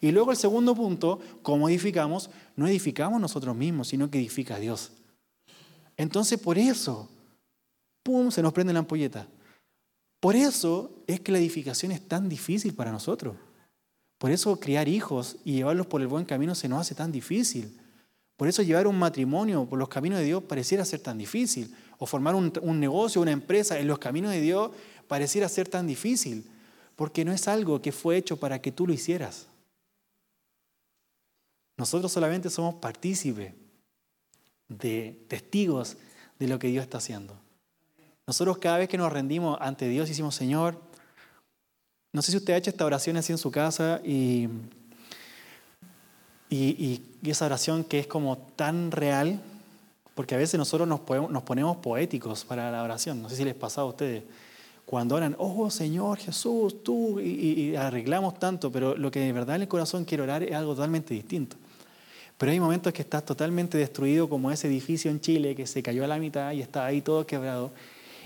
[0.00, 2.30] Y luego el segundo punto, ¿cómo edificamos?
[2.56, 4.92] No edificamos nosotros mismos, sino que edifica a Dios.
[5.96, 7.08] Entonces por eso,
[8.02, 9.26] ¡pum!, se nos prende la ampolleta.
[10.20, 13.36] Por eso es que la edificación es tan difícil para nosotros.
[14.18, 17.78] Por eso criar hijos y llevarlos por el buen camino se nos hace tan difícil.
[18.36, 21.74] Por eso llevar un matrimonio por los caminos de Dios pareciera ser tan difícil.
[21.98, 24.70] O formar un, un negocio, una empresa en los caminos de Dios
[25.08, 26.44] pareciera ser tan difícil.
[26.96, 29.46] Porque no es algo que fue hecho para que tú lo hicieras.
[31.76, 33.52] Nosotros solamente somos partícipes
[34.68, 35.96] de testigos
[36.38, 37.34] de lo que Dios está haciendo.
[38.26, 40.80] Nosotros cada vez que nos rendimos ante Dios decimos, Señor,
[42.12, 44.48] no sé si usted ha hecho esta oración así en su casa y,
[46.50, 49.40] y, esa oración que es como tan real,
[50.14, 51.00] porque a veces nosotros nos,
[51.30, 53.20] nos ponemos poéticos para la oración.
[53.20, 54.24] No sé si les pasa a ustedes.
[54.86, 59.62] cuando oran, oh Señor Jesús, tú, y, arreglamos tanto, pero lo que de verdad en
[59.62, 61.56] el corazón quiero orar es algo totalmente distinto.
[62.38, 66.04] Pero hay momentos que estás totalmente destruido, como ese edificio en Chile que se cayó
[66.04, 67.72] a la mitad y está ahí todo quebrado,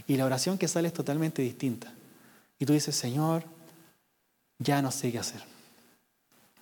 [0.07, 1.93] y la oración que sale es totalmente distinta.
[2.59, 3.45] Y tú dices, Señor,
[4.59, 5.43] ya no sé qué hacer.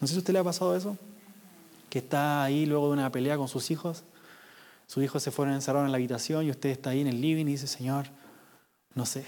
[0.01, 0.97] No sé si a usted le ha pasado eso,
[1.89, 4.05] que está ahí luego de una pelea con sus hijos,
[4.87, 7.47] sus hijos se fueron encerrados en la habitación y usted está ahí en el living
[7.47, 8.07] y dice, Señor,
[8.95, 9.25] no sé,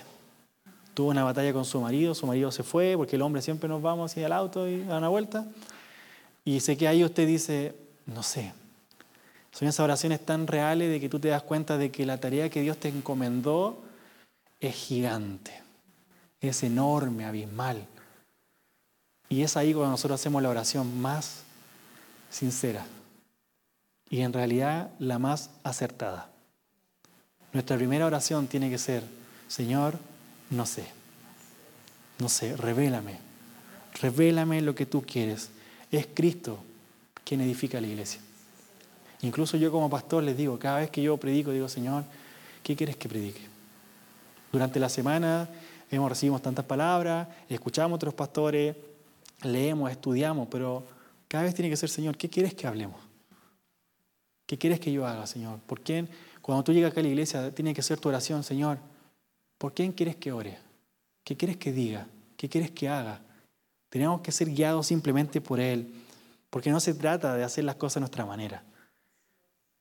[0.95, 3.83] tuvo una batalla con su marido, su marido se fue, porque el hombre siempre nos
[3.83, 5.47] vamos hacia el auto y da una vuelta.
[6.45, 7.75] Y sé que ahí usted dice,
[8.11, 8.53] no sé.
[9.53, 12.51] Son esas oraciones tan reales de que tú te das cuenta de que la tarea
[12.51, 13.83] que Dios te encomendó
[14.61, 15.53] es gigante,
[16.41, 17.87] es enorme, abismal.
[19.29, 21.43] Y es ahí cuando nosotros hacemos la oración más
[22.31, 22.85] sincera
[24.09, 26.29] y en realidad la más acertada.
[27.53, 29.05] Nuestra primera oración tiene que ser,
[29.49, 29.99] Señor,
[30.51, 30.85] no sé.
[32.19, 33.19] No sé, revélame.
[34.01, 35.51] Revélame lo que tú quieres.
[35.91, 36.63] Es Cristo
[37.31, 38.21] quien edifica la iglesia.
[39.23, 42.03] Incluso yo como pastor les digo, cada vez que yo predico, digo, Señor,
[42.65, 43.43] ¿qué quieres que predique?
[44.51, 45.49] Durante la semana
[45.93, 48.75] hemos recibido tantas palabras, escuchamos a otros pastores,
[49.45, 50.85] leemos, estudiamos, pero
[51.29, 53.01] cada vez tiene que ser, Señor, ¿qué quieres que hablemos?
[54.45, 55.61] ¿Qué quieres que yo haga, Señor?
[55.61, 56.09] ¿Por qué
[56.43, 58.79] cuando tú llegas acá a la iglesia tiene que ser tu oración, Señor?
[59.57, 60.59] ¿Por quién quieres que ore?
[61.23, 62.09] ¿Qué quieres que diga?
[62.37, 63.21] ¿Qué quieres que haga?
[63.89, 65.95] Tenemos que ser guiados simplemente por Él,
[66.51, 68.65] porque no se trata de hacer las cosas a nuestra manera.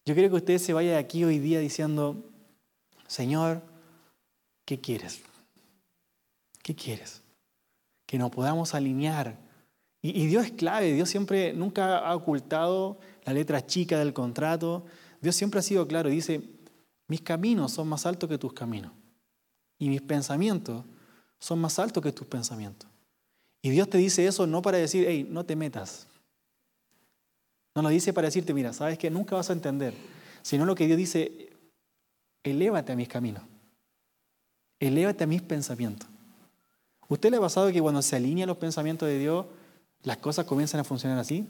[0.05, 2.23] Yo quiero que usted se vaya de aquí hoy día diciendo,
[3.07, 3.61] Señor,
[4.65, 5.21] ¿qué quieres?
[6.63, 7.21] ¿Qué quieres?
[8.05, 9.37] Que nos podamos alinear.
[10.01, 14.85] Y, y Dios es clave, Dios siempre, nunca ha ocultado la letra chica del contrato.
[15.21, 16.41] Dios siempre ha sido claro, dice,
[17.07, 18.91] mis caminos son más altos que tus caminos
[19.79, 20.85] y mis pensamientos
[21.39, 22.89] son más altos que tus pensamientos.
[23.61, 26.07] Y Dios te dice eso no para decir, hey, no te metas.
[27.79, 29.93] No lo dice para decirte, mira, sabes que nunca vas a entender,
[30.41, 31.49] sino lo que Dios dice,
[32.43, 33.41] elévate a mis caminos,
[34.81, 36.05] elévate a mis pensamientos.
[37.07, 39.45] ¿Usted le ha pasado que cuando se alinean los pensamientos de Dios,
[40.03, 41.47] las cosas comienzan a funcionar así?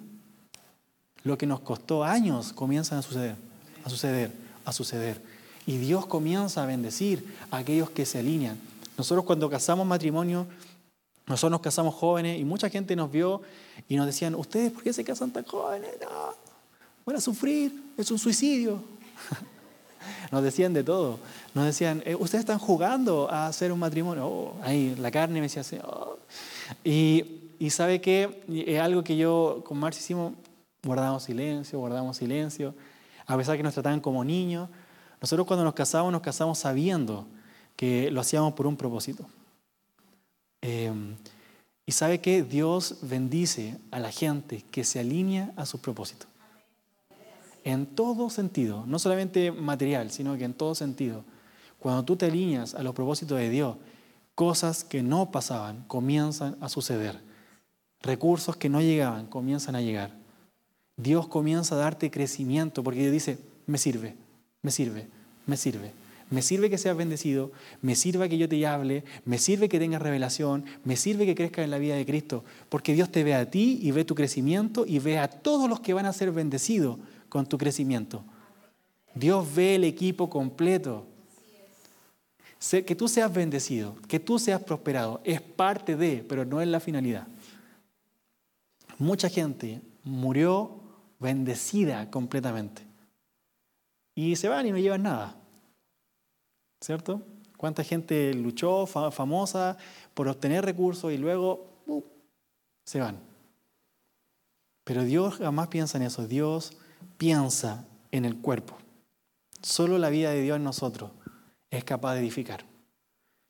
[1.23, 3.35] Lo que nos costó años comienzan a suceder,
[3.83, 4.31] a suceder,
[4.65, 5.19] a suceder.
[5.65, 8.59] Y Dios comienza a bendecir a aquellos que se alinean.
[8.99, 10.45] Nosotros cuando casamos matrimonio,
[11.29, 13.41] nosotros nos casamos jóvenes y mucha gente nos vio
[13.87, 15.91] y nos decían, ¿ustedes por qué se casan tan jóvenes?
[16.01, 16.33] No,
[17.05, 18.81] van a sufrir, es un suicidio.
[20.31, 21.19] Nos decían de todo.
[21.53, 24.25] Nos decían, eh, ustedes están jugando a hacer un matrimonio.
[24.25, 25.77] Oh, ahí la carne me decía así.
[25.83, 26.17] Oh".
[26.83, 27.25] Y,
[27.59, 30.33] y, sabe que es algo que yo con Marx hicimos,
[30.83, 32.73] guardamos silencio, guardamos silencio,
[33.27, 34.69] a pesar que nos trataban como niños,
[35.21, 37.27] nosotros cuando nos casamos, nos casamos sabiendo
[37.75, 39.25] que lo hacíamos por un propósito.
[40.61, 41.15] Em,
[41.85, 46.27] y sabe que Dios bendice a la gente que se alinea a sus propósitos.
[47.63, 51.23] En todo sentido, no solamente material, sino que en todo sentido.
[51.79, 53.77] Cuando tú te alineas a los propósitos de Dios,
[54.35, 57.19] cosas que no pasaban comienzan a suceder.
[58.01, 60.11] Recursos que no llegaban comienzan a llegar.
[60.95, 64.15] Dios comienza a darte crecimiento porque Dios dice, me sirve,
[64.61, 65.07] me sirve,
[65.45, 65.91] me sirve.
[66.29, 67.51] Me sirve que seas bendecido,
[67.81, 71.65] me sirve que yo te hable, me sirve que tengas revelación, me sirve que crezcas
[71.65, 74.85] en la vida de Cristo, porque Dios te ve a ti y ve tu crecimiento
[74.85, 76.99] y ve a todos los que van a ser bendecidos
[77.29, 78.23] con tu crecimiento.
[79.15, 81.07] Dios ve el equipo completo.
[82.69, 86.81] Que tú seas bendecido, que tú seas prosperado, es parte de, pero no es la
[86.81, 87.25] finalidad.
[88.97, 90.81] Mucha gente murió
[91.19, 92.81] bendecida completamente
[94.13, 95.38] y se van y no llevan nada.
[96.81, 97.21] ¿Cierto?
[97.57, 99.77] ¿Cuánta gente luchó, famosa,
[100.13, 102.01] por obtener recursos y luego uh,
[102.85, 103.17] se van?
[104.85, 106.25] Pero Dios jamás piensa en eso.
[106.25, 106.77] Dios
[107.17, 108.77] piensa en el cuerpo.
[109.61, 111.11] Solo la vida de Dios en nosotros
[111.69, 112.65] es capaz de edificar.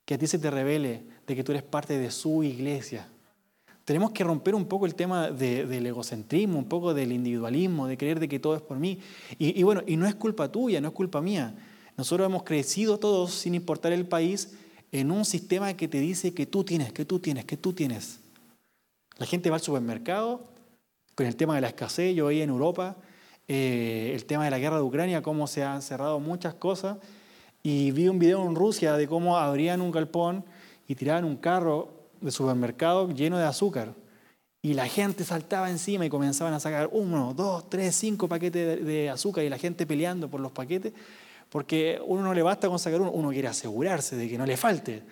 [0.06, 3.08] Que a ti se te revele de que tú eres parte de su iglesia,
[3.90, 8.20] tenemos que romper un poco el tema del egocentrismo, un poco del individualismo, de creer
[8.20, 9.00] de que todo es por mí.
[9.40, 11.56] Y, bueno, y no es culpa tuya, no es culpa mía.
[12.00, 14.54] Nosotros hemos crecido todos, sin importar el país,
[14.94, 18.22] en un sistema que te dice que tú tienes, que tú tienes, que tú tienes.
[19.18, 20.40] La gente va al supermercado
[21.14, 22.16] con el tema de la escasez.
[22.16, 22.96] Yo veía en Europa
[23.50, 27.00] eh, el tema de la guerra de Ucrania, cómo se han cerrado muchas cosas.
[27.64, 30.46] Y vi un video en Rusia de cómo abrían un galpón
[30.88, 31.92] y tiraban un carro
[32.22, 33.94] de supermercado lleno de azúcar.
[34.62, 39.10] Y la gente saltaba encima y comenzaban a sacar uno, dos, tres, cinco paquetes de,
[39.10, 40.94] azúcar y la gente peleando por los paquetes,
[41.50, 44.58] porque uno no le basta con sacar uno, uno quiere asegurarse de que no le
[44.58, 45.04] falte.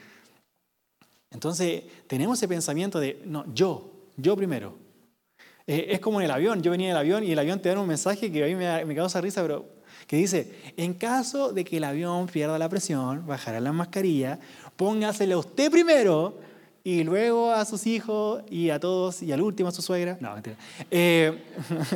[1.31, 4.75] Entonces, tenemos ese pensamiento de, no, yo, yo primero.
[5.65, 7.69] Eh, es como en el avión, yo venía en el avión y el avión te
[7.69, 9.65] da un mensaje que a mí me, me causa risa, pero
[10.07, 14.39] que dice, en caso de que el avión pierda la presión, bajará la mascarilla,
[14.77, 16.39] póngasela usted primero
[16.88, 20.17] y luego a sus hijos y a todos y al último a su suegra.
[20.21, 20.55] No, mentira.
[20.89, 21.38] Eh,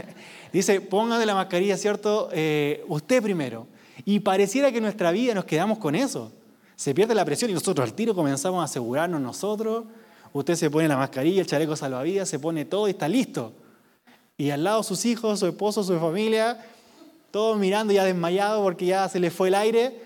[0.53, 2.27] dice, póngase la mascarilla, ¿cierto?
[2.33, 3.67] Eh, usted primero.
[4.05, 6.31] Y pareciera que en nuestra vida nos quedamos con eso.
[6.75, 9.85] Se pierde la presión y nosotros al tiro comenzamos a asegurarnos nosotros.
[10.33, 13.53] Usted se pone la mascarilla, el chaleco salvavidas, se pone todo y está listo.
[14.37, 16.65] Y al lado sus hijos, su esposo, su familia,
[17.29, 20.01] todos mirando ya desmayados porque ya se les fue el aire.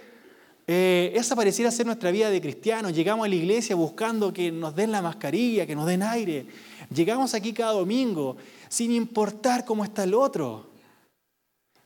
[0.67, 2.93] Eh, esa pareciera ser nuestra vida de cristianos.
[2.93, 6.47] Llegamos a la iglesia buscando que nos den la mascarilla, que nos den aire.
[6.93, 8.35] Llegamos aquí cada domingo
[8.67, 10.74] sin importar cómo está el otro.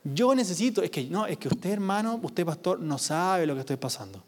[0.03, 3.61] Yo necesito, es que no, es que usted hermano, usted pastor, no sabe lo que
[3.61, 4.23] estoy pasando.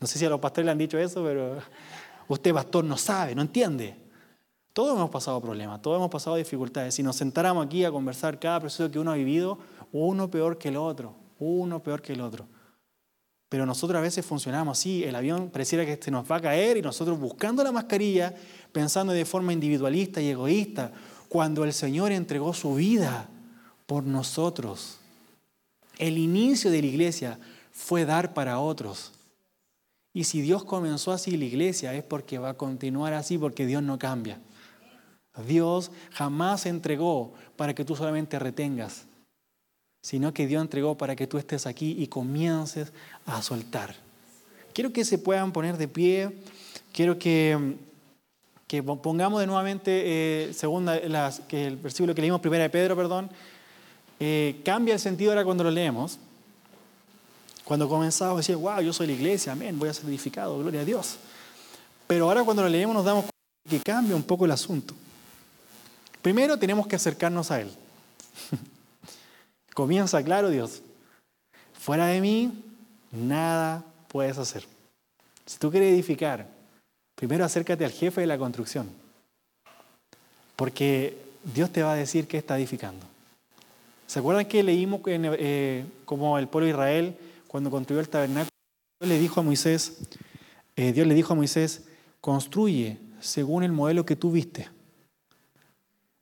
[0.00, 1.58] No sé si a los pastores le han dicho eso, pero
[2.28, 3.96] usted pastor no sabe, no entiende.
[4.72, 6.94] Todos hemos pasado problemas, todos hemos pasado dificultades.
[6.94, 9.58] Si nos sentáramos aquí a conversar cada proceso que uno ha vivido,
[9.92, 12.46] uno peor que el otro, uno peor que el otro.
[13.48, 16.76] Pero nosotros a veces funcionamos así, el avión pareciera que se nos va a caer
[16.76, 18.34] y nosotros buscando la mascarilla,
[18.72, 20.92] pensando de forma individualista y egoísta,
[21.28, 23.28] cuando el Señor entregó su vida
[23.86, 24.98] por nosotros.
[25.98, 27.38] El inicio de la iglesia
[27.72, 29.12] fue dar para otros.
[30.12, 33.82] Y si Dios comenzó así la iglesia es porque va a continuar así, porque Dios
[33.82, 34.40] no cambia.
[35.46, 39.04] Dios jamás entregó para que tú solamente retengas,
[40.02, 42.92] sino que Dios entregó para que tú estés aquí y comiences
[43.26, 43.94] a soltar.
[44.72, 46.30] Quiero que se puedan poner de pie,
[46.92, 47.76] quiero que,
[48.66, 50.02] que pongamos de nuevamente,
[50.48, 50.98] eh, segunda,
[51.48, 53.30] que el versículo que leímos, primera de Pedro, perdón,
[54.18, 56.18] eh, cambia el sentido ahora cuando lo leemos.
[57.64, 60.82] Cuando comenzamos a decir, wow, yo soy la iglesia, amén, voy a ser edificado, gloria
[60.82, 61.16] a Dios.
[62.06, 64.94] Pero ahora cuando lo leemos nos damos cuenta que cambia un poco el asunto.
[66.22, 67.70] Primero tenemos que acercarnos a Él.
[69.74, 70.80] Comienza claro Dios.
[71.72, 72.64] Fuera de mí,
[73.10, 74.64] nada puedes hacer.
[75.44, 76.48] Si tú quieres edificar,
[77.16, 78.90] primero acércate al jefe de la construcción.
[80.54, 83.06] Porque Dios te va a decir qué está edificando.
[84.06, 87.16] ¿Se acuerdan que leímos eh, como el pueblo de Israel,
[87.48, 88.50] cuando construyó el tabernáculo,
[89.00, 89.98] Dios le dijo a Moisés,
[90.76, 91.86] eh, Dios le dijo a Moisés,
[92.20, 94.68] construye según el modelo que tú viste.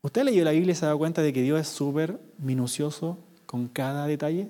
[0.01, 3.19] ¿Usted leído la Biblia y se ha dado cuenta de que Dios es súper minucioso
[3.47, 4.49] con cada detalle?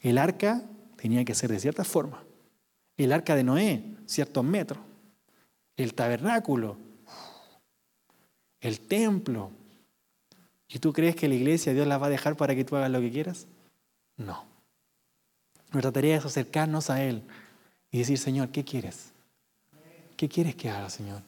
[0.00, 0.62] El arca
[0.96, 2.24] tenía que ser de cierta forma.
[2.96, 4.80] El arca de Noé, ciertos metros.
[5.76, 6.76] El tabernáculo.
[8.60, 9.50] El templo.
[10.68, 12.90] ¿Y tú crees que la iglesia Dios la va a dejar para que tú hagas
[12.90, 13.46] lo que quieras?
[14.16, 14.44] No.
[15.72, 17.22] Nuestra tarea es acercarnos a Él
[17.90, 19.12] y decir, Señor, ¿qué quieres?
[20.16, 21.22] ¿Qué quieres que haga, Señor?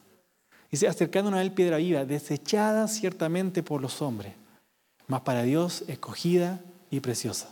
[0.71, 4.33] Dice, acercándonos a él piedra viva, desechada ciertamente por los hombres,
[5.07, 6.59] mas para Dios escogida
[6.91, 7.49] y preciosa.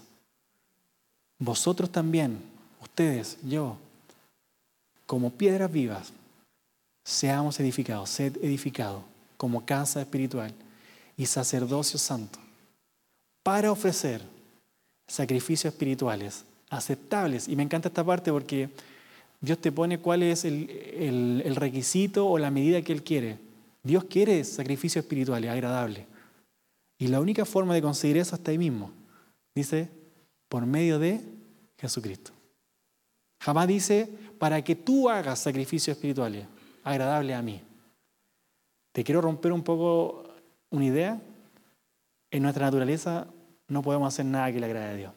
[1.40, 2.42] Vosotros también,
[2.82, 3.78] ustedes, yo,
[5.06, 6.14] como piedras vivas,
[7.04, 9.04] seamos edificados, sed edificados
[9.38, 10.54] como casa espiritual
[11.18, 12.40] y sacerdocio santo,
[13.44, 14.22] para ofrecer
[15.08, 17.48] sacrificios espirituales aceptables.
[17.48, 18.70] Y me encanta esta parte porque
[19.42, 23.40] Dios te pone cuál es el, requisito o la medida que Él quiere.
[23.84, 26.06] Dios quiere sacrificio espiritual, agradable.
[27.00, 28.92] Y la única forma de conseguir eso está ahí mismo.
[29.56, 29.90] Dice,
[30.50, 31.22] por medio de
[31.78, 32.32] Jesucristo.
[33.40, 34.10] Jamás dice,
[34.40, 36.46] para que tú hagas sacrificios espirituales,
[36.84, 37.62] agradable a mí.
[38.92, 40.27] Te quiero romper un poco
[40.70, 41.22] una idea.
[42.32, 43.28] En nuestra naturaleza
[43.68, 45.14] no podemos hacer nada que le agrade a Dios.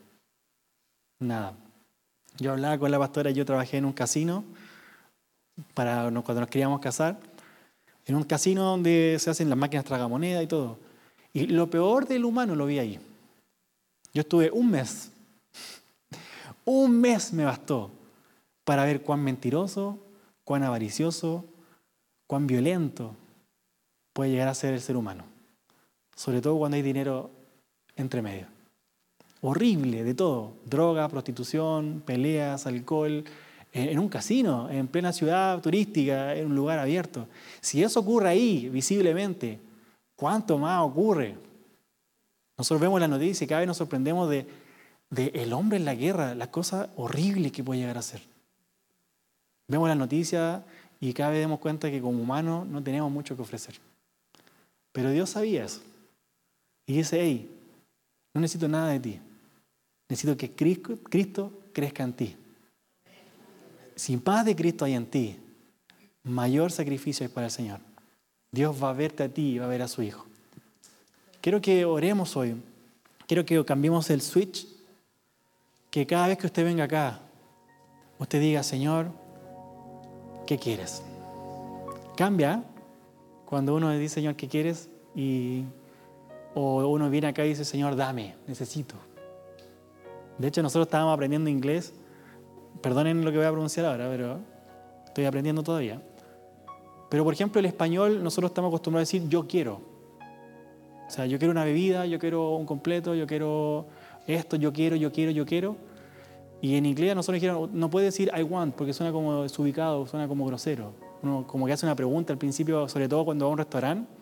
[1.19, 1.55] Nada.
[2.39, 4.45] Yo hablaba con la pastora, yo trabajé en un casino
[5.75, 7.19] para cuando nos queríamos casar,
[8.07, 10.79] en un casino donde se hacen las máquinas tragamoneda y todo.
[11.33, 13.01] Y lo peor del humano lo vi ahí.
[14.13, 15.13] Yo estuve un mes,
[16.65, 17.91] un mes me bastó
[18.65, 19.99] para ver cuán mentiroso,
[20.45, 21.45] cuán avaricioso,
[22.27, 23.15] cuán violento
[24.13, 25.30] puede llegar a ser el ser humano.
[26.15, 27.31] Sobre todo cuando hay dinero
[27.97, 28.61] entre medio
[29.43, 33.25] horrible de todo, droga, prostitución, peleas, alcohol,
[33.73, 37.27] en un casino, en plena ciudad turística, en un lugar abierto.
[37.61, 39.61] Si eso ocurre ahí, visiblemente,
[40.17, 41.37] ¿cuánto más ocurre?
[42.59, 44.47] Nosotros vemos la noticia y cada vez nos sorprendemos de,
[45.09, 48.21] de el hombre en la guerra, las cosas horribles que puede llegar a ser.
[49.69, 50.65] Vemos la noticia
[51.01, 53.77] y cada vez damos cuenta que como humanos no tenemos mucho que ofrecer.
[54.93, 55.81] Pero Dios sabía eso.
[56.91, 57.49] Y dice, hey,
[58.35, 59.21] no necesito nada de ti.
[60.09, 62.37] Necesito que Cristo crezca en ti.
[63.95, 65.37] Si más de Cristo hay en ti,
[66.25, 67.79] mayor sacrificio hay para el Señor.
[68.51, 70.27] Dios va a verte a ti y va a ver a su Hijo.
[71.41, 72.57] Quiero que oremos hoy.
[73.29, 74.67] Quiero que cambiemos el switch.
[75.93, 77.21] Que cada vez que usted venga acá,
[78.19, 79.13] usted diga, Señor,
[80.45, 81.05] ¿qué quieres?
[82.17, 82.65] Cambia
[83.45, 84.91] cuando uno dice, Señor, ¿qué quieres?
[85.15, 85.67] Y,
[86.55, 88.95] o uno viene acá y dice, Señor, dame, necesito.
[90.39, 91.93] De hecho, nosotros estábamos aprendiendo inglés.
[92.81, 94.39] Perdonen lo que voy a pronunciar ahora, pero
[95.07, 96.01] estoy aprendiendo todavía.
[97.11, 99.81] Pero, por ejemplo, el español, nosotros estamos acostumbrados a decir yo quiero.
[101.07, 103.87] O sea, yo quiero una bebida, yo quiero un completo, yo quiero
[104.27, 105.77] esto, yo quiero, yo quiero, yo quiero.
[106.63, 110.29] Y en inglés nosotros dijeron, no puede decir I want, porque suena como desubicado, suena
[110.29, 110.93] como grosero.
[111.23, 114.20] Uno como que hace una pregunta al principio, sobre todo cuando va a un restaurante.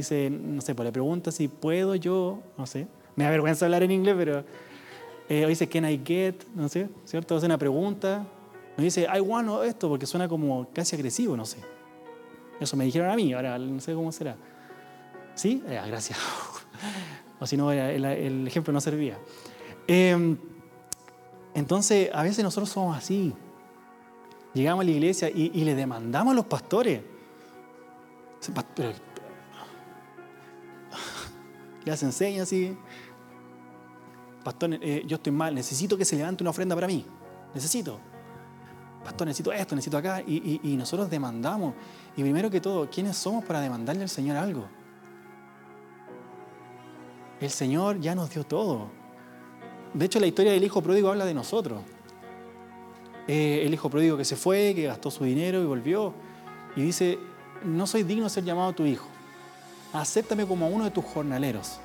[0.00, 2.86] Dice, no sé, pues le pregunta si puedo yo, no sé.
[3.16, 4.44] Me da vergüenza hablar en inglés, pero
[5.28, 7.36] eh, dice, can I get, no sé, ¿cierto?
[7.36, 8.26] Hace una pregunta.
[8.78, 11.58] No dice, I want esto, porque suena como casi agresivo, no sé.
[12.58, 14.36] Eso me dijeron a mí, ahora no sé cómo será.
[15.34, 15.62] ¿Sí?
[15.68, 16.18] Eh, gracias.
[17.40, 19.18] o si no, el, ejemplo no servía.
[19.86, 20.38] Em,
[21.52, 23.34] entonces, a veces nosotros somos así.
[24.54, 27.02] Llegamos a la iglesia y, le demandamos a los pastores.
[31.84, 32.76] Ya se enseña así.
[34.44, 37.04] Pastor, eh, yo estoy mal, necesito que se levante una ofrenda para mí.
[37.54, 37.98] Necesito.
[39.04, 40.22] Pastor, necesito esto, necesito acá.
[40.26, 41.74] Y, y nosotros demandamos.
[42.16, 44.66] Y primero que todo, ¿quiénes somos para demandarle al Señor algo?
[47.40, 48.90] El Señor ya nos dio todo.
[49.94, 51.82] De hecho, la historia del hijo pródigo habla de nosotros.
[53.26, 56.12] Eh, el hijo pródigo que se fue, que gastó su dinero y volvió.
[56.76, 57.18] Y dice,
[57.64, 59.06] no soy digno de ser llamado tu hijo.
[59.92, 61.80] Acéptame como uno de tus jornaleros.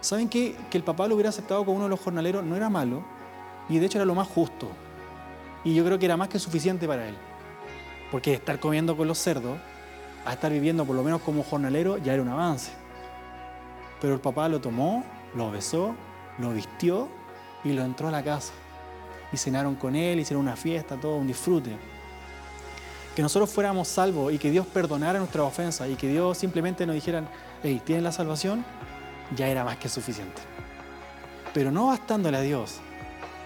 [0.00, 0.56] ¿Saben qué?
[0.70, 3.02] Que el papá lo hubiera aceptado como uno de los jornaleros no era malo.
[3.68, 4.68] Y de hecho era lo más justo.
[5.64, 7.16] Y yo creo que era más que suficiente para él.
[8.10, 9.58] Porque estar comiendo con los cerdos,
[10.24, 12.70] a estar viviendo por lo menos como jornalero, ya era un avance.
[14.00, 15.04] Pero el papá lo tomó,
[15.34, 15.94] lo besó,
[16.38, 17.08] lo vistió
[17.64, 18.52] y lo entró a la casa.
[19.32, 21.76] Y cenaron con él, hicieron una fiesta, todo un disfrute.
[23.14, 26.94] Que nosotros fuéramos salvos y que Dios perdonara nuestras ofensas y que Dios simplemente nos
[26.94, 27.28] dijeran,
[27.62, 28.64] hey, ¿tienes la salvación?
[29.36, 30.40] Ya era más que suficiente.
[31.52, 32.76] Pero no bastándole a Dios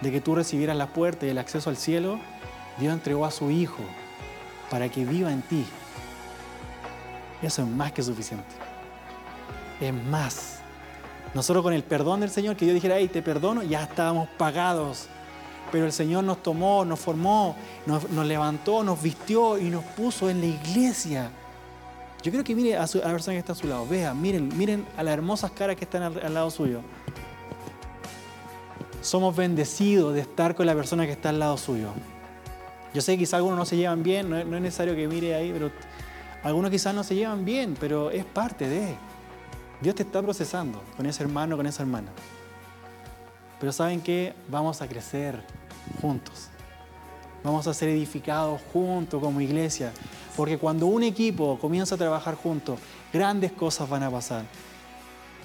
[0.01, 2.19] de que tú recibieras la puerta y el acceso al cielo,
[2.79, 3.83] Dios entregó a su Hijo
[4.69, 5.65] para que viva en ti.
[7.41, 8.55] Eso es más que suficiente.
[9.79, 10.59] Es más.
[11.33, 15.07] Nosotros con el perdón del Señor, que yo dijera, hey, te perdono, ya estábamos pagados.
[15.71, 17.55] Pero el Señor nos tomó, nos formó,
[17.85, 21.31] nos, levantó, nos vistió y nos puso en la iglesia.
[22.23, 23.87] Yo creo que mire a, la persona que está a su lado.
[23.87, 26.81] Vea, miren, miren a las hermosas caras que están al, lado suyo.
[29.01, 31.89] Somos bendecidos de estar con la persona que está al lado suyo.
[32.93, 35.35] Yo sé que quizás algunos no se llevan bien, no no es necesario que mire
[35.35, 35.69] ahí, pero
[36.43, 38.95] algunos quizás no se llevan bien, pero es parte de.
[39.81, 42.11] Dios te está procesando con ese hermano, con esa hermana.
[43.59, 44.33] Pero ¿saben qué?
[44.49, 45.43] Vamos a crecer
[46.01, 46.49] juntos.
[47.43, 49.91] Vamos a ser edificados juntos como iglesia.
[50.35, 52.79] Porque cuando un equipo comienza a trabajar juntos,
[53.13, 54.45] grandes cosas van a pasar.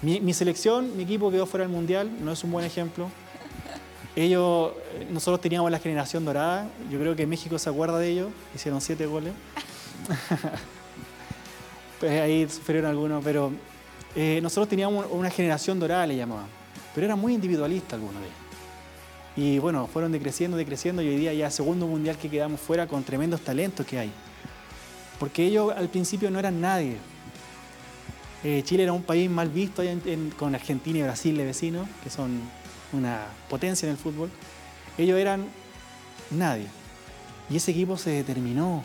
[0.03, 3.11] Mi, selección, mi equipo quedó fuera del Mundial, no es un buen ejemplo.
[4.17, 8.29] Ellos, eh, nosotros teníamos la generación dorada, yo creo que México se acuerda de ellos,
[8.55, 9.35] hicieron siete goles.
[12.01, 13.53] pues ahí sufrieron algunos, pero
[14.17, 16.47] eh, nosotros teníamos una generación dorada, le llamaban,
[16.95, 18.41] pero era muy individualista algunos de ellos.
[19.37, 23.05] Y bueno, fueron decreciendo, decreciendo y hoy día ya segundo mundial que quedamos fuera con
[23.05, 24.13] tremendos talentos que hay.
[25.19, 26.97] Porque ellos al principio no eran nadie.
[28.43, 29.83] Eh, Chile era un país mal visto
[30.39, 32.41] con Argentina y Brasil de vecinos, que son
[32.93, 34.31] una potencia en el fútbol.
[34.99, 35.47] Ellos eran
[36.31, 36.67] nadie.
[37.51, 38.83] Y ese equipo se determinó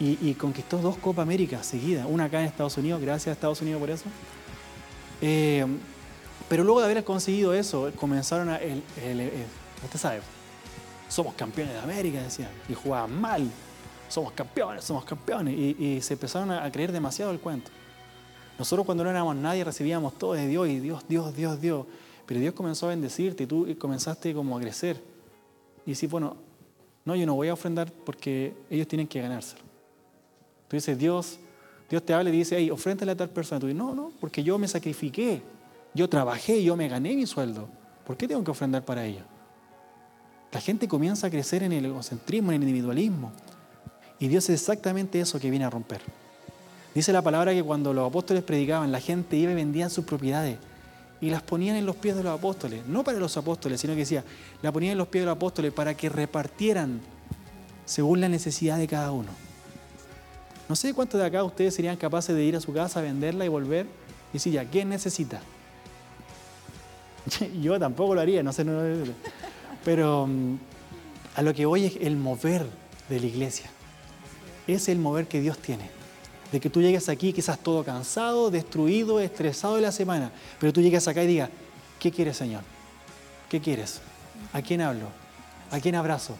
[0.00, 3.80] y, conquistó dos Copa América seguidas, una acá en Estados Unidos, gracias a Estados Unidos
[3.80, 4.04] por eso.
[5.22, 5.64] Eh,
[6.54, 8.60] pero luego de haber conseguido eso, comenzaron a.
[9.82, 10.20] usted sabe,
[11.08, 13.50] somos campeones de América, decían, y jugaban mal.
[14.08, 15.52] Somos campeones, somos campeones.
[15.58, 17.72] Y, se empezaron a, creer demasiado el cuento.
[18.56, 21.86] Nosotros cuando no éramos nadie recibíamos todo de Dios y Dios, Dios, Dios, Dios.
[22.24, 25.02] Pero Dios comenzó a bendecirte y tú comenzaste como a crecer.
[25.84, 26.36] Y decir, bueno,
[27.04, 29.64] no, yo no voy a ofrendar porque ellos tienen que ganárselo.
[30.68, 31.36] Tú dices, Dios,
[31.90, 33.58] Dios te habla y dice, hey, ofréntale a tal persona.
[33.58, 35.42] Tú dices, no, no, porque yo me sacrifiqué,
[35.94, 37.68] yo trabajé, yo me gané mi sueldo.
[38.04, 39.22] ¿Por qué tengo que ofrendar para ello?
[40.52, 43.32] La gente comienza a crecer en el egocentrismo, en el individualismo.
[44.18, 46.00] Y Dios es exactamente eso que viene a romper.
[46.94, 50.58] Dice la palabra que cuando los apóstoles predicaban, la gente iba y vendía sus propiedades
[51.20, 52.86] y las ponían en los pies de los apóstoles.
[52.86, 54.24] No para los apóstoles, sino que decía,
[54.62, 57.00] la ponían en los pies de los apóstoles para que repartieran
[57.84, 59.30] según la necesidad de cada uno.
[60.68, 63.48] No sé cuántos de acá ustedes serían capaces de ir a su casa, venderla y
[63.48, 63.86] volver
[64.30, 65.40] y decir, ya, ¿quién necesita?
[67.60, 68.64] Yo tampoco lo haría, no sé.
[69.84, 70.56] Pero mm,
[71.36, 72.66] a lo que voy es el mover
[73.08, 73.70] de la iglesia.
[74.66, 75.90] Es el mover que Dios tiene.
[76.52, 80.80] De que tú llegues aquí quizás todo cansado, destruido, estresado de la semana, pero tú
[80.80, 81.50] llegues acá y digas,
[81.98, 82.62] ¿qué quieres Señor?
[83.48, 84.00] ¿Qué quieres?
[84.52, 85.08] ¿A quién hablo?
[85.70, 86.36] ¿A quién abrazo?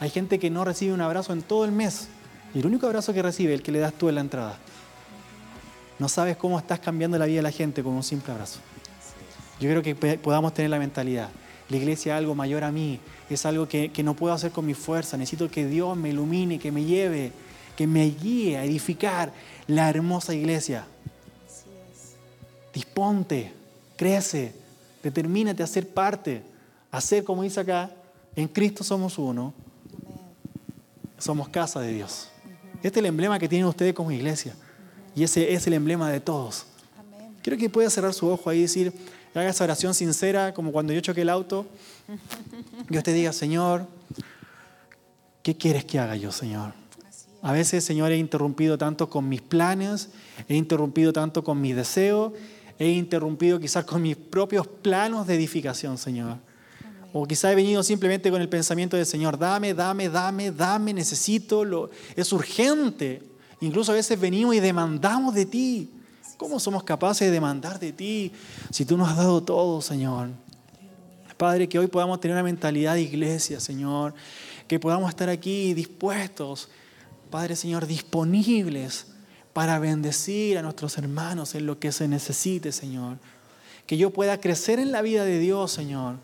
[0.00, 2.08] Hay gente que no recibe un abrazo en todo el mes
[2.54, 4.58] y el único abrazo que recibe es el que le das tú en la entrada.
[5.98, 8.58] No sabes cómo estás cambiando la vida de la gente con un simple abrazo.
[9.60, 11.28] Yo creo que podamos tener la mentalidad.
[11.68, 12.98] La iglesia es algo mayor a mí,
[13.28, 15.16] es algo que, no puedo hacer con mi fuerza.
[15.16, 17.30] Necesito que Dios me ilumine, que me lleve,
[17.76, 19.32] que me guíe a edificar
[19.66, 20.86] la hermosa iglesia.
[22.74, 23.52] Disponte,
[23.96, 24.52] crece,
[25.02, 26.42] determínate a ser parte,
[26.90, 27.90] a ser como dice acá,
[28.34, 29.52] en Cristo somos uno,
[31.18, 32.30] somos casa de Dios.
[32.76, 34.54] Este es el emblema que tienen ustedes como iglesia.
[35.14, 36.66] Y ese es el emblema de todos.
[37.42, 38.92] Quiero que pueda cerrar su ojo ahí y decir,
[39.34, 41.66] haga esa oración sincera, como cuando yo choqué el auto.
[42.88, 43.86] Dios te diga, Señor,
[45.42, 46.72] ¿qué quieres que haga yo, Señor?
[47.42, 50.10] A veces, Señor, he interrumpido tanto con mis planes,
[50.48, 52.32] he interrumpido tanto con mis deseos,
[52.78, 56.38] he interrumpido quizás con mis propios planos de edificación, Señor.
[57.12, 61.64] O quizás he venido simplemente con el pensamiento del Señor, dame, dame, dame, dame, necesito,
[61.64, 63.22] lo, es urgente.
[63.60, 65.90] Incluso a veces venimos y demandamos de ti.
[66.40, 68.32] ¿Cómo somos capaces de demandar de ti
[68.70, 70.30] si tú nos has dado todo, Señor?
[71.36, 74.14] Padre, que hoy podamos tener una mentalidad de iglesia, Señor.
[74.66, 76.70] Que podamos estar aquí dispuestos,
[77.28, 79.08] Padre, Señor, disponibles
[79.52, 83.18] para bendecir a nuestros hermanos en lo que se necesite, Señor.
[83.86, 86.14] Que yo pueda crecer en la vida de Dios, Señor,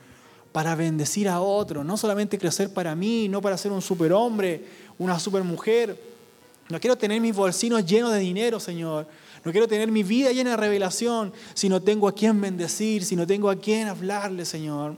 [0.50, 1.84] para bendecir a otros.
[1.84, 4.64] No solamente crecer para mí, no para ser un superhombre,
[4.96, 6.00] una supermujer.
[6.70, 9.06] No quiero tener mis bolsillos llenos de dinero, Señor
[9.46, 13.14] no quiero tener mi vida llena de revelación si no tengo a quién bendecir, si
[13.14, 14.96] no tengo a quién hablarle, Señor.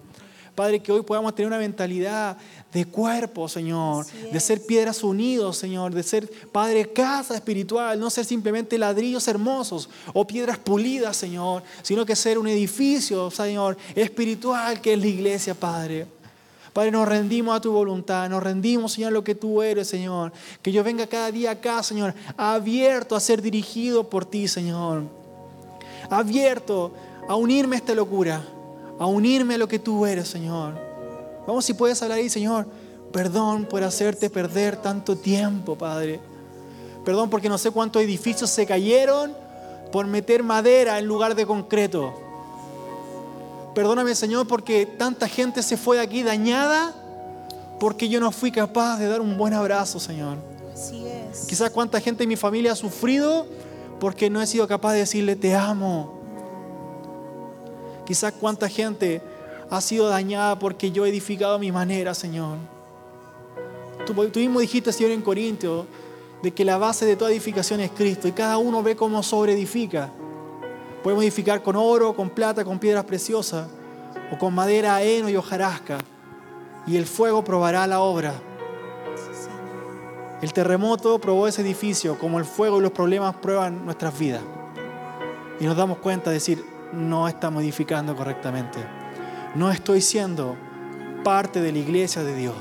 [0.54, 2.38] Padre, que hoy podamos tener una mentalidad
[2.72, 8.24] de cuerpo, Señor, de ser piedras unidos, Señor, de ser, Padre, casa espiritual, no ser
[8.24, 14.94] simplemente ladrillos hermosos o piedras pulidas, Señor, sino que ser un edificio, Señor, espiritual que
[14.94, 16.06] es la iglesia, Padre.
[16.72, 20.32] Padre, nos rendimos a tu voluntad, nos rendimos, Señor, lo que tú eres, Señor.
[20.62, 25.04] Que yo venga cada día acá, Señor, abierto a ser dirigido por ti, Señor.
[26.10, 26.92] Abierto
[27.28, 28.42] a unirme a esta locura,
[28.98, 30.74] a unirme a lo que tú eres, Señor.
[31.46, 32.66] Vamos, si puedes hablar ahí, Señor.
[33.12, 36.20] Perdón por hacerte perder tanto tiempo, Padre.
[37.04, 39.34] Perdón porque no sé cuántos edificios se cayeron
[39.90, 42.27] por meter madera en lugar de concreto.
[43.78, 46.92] Perdóname, Señor, porque tanta gente se fue de aquí dañada
[47.78, 50.38] porque yo no fui capaz de dar un buen abrazo, Señor.
[50.74, 51.46] Así es.
[51.46, 53.46] Quizás cuánta gente en mi familia ha sufrido
[54.00, 56.18] porque no he sido capaz de decirle te amo.
[58.04, 59.22] Quizás cuánta gente
[59.70, 62.58] ha sido dañada porque yo he edificado a mi manera, Señor.
[64.04, 65.86] Tú, tú mismo dijiste, Señor, en Corintios,
[66.42, 69.52] de que la base de toda edificación es Cristo y cada uno ve cómo sobre
[69.52, 70.10] edifica.
[71.02, 73.68] Podemos edificar con oro, con plata, con piedras preciosas,
[74.32, 75.98] o con madera, heno y hojarasca,
[76.86, 78.34] y el fuego probará la obra.
[80.42, 84.42] El terremoto probó ese edificio, como el fuego y los problemas prueban nuestras vidas.
[85.60, 88.78] Y nos damos cuenta de decir, no estamos edificando correctamente.
[89.54, 90.56] No estoy siendo
[91.24, 92.54] parte de la iglesia de Dios.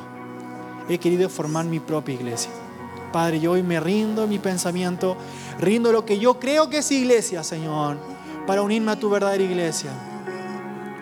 [0.89, 2.51] He querido formar mi propia iglesia.
[3.11, 5.15] Padre, yo hoy me rindo mi pensamiento,
[5.59, 8.16] rindo lo que yo creo que es iglesia, Señor
[8.47, 9.91] para unirme a tu verdadera iglesia.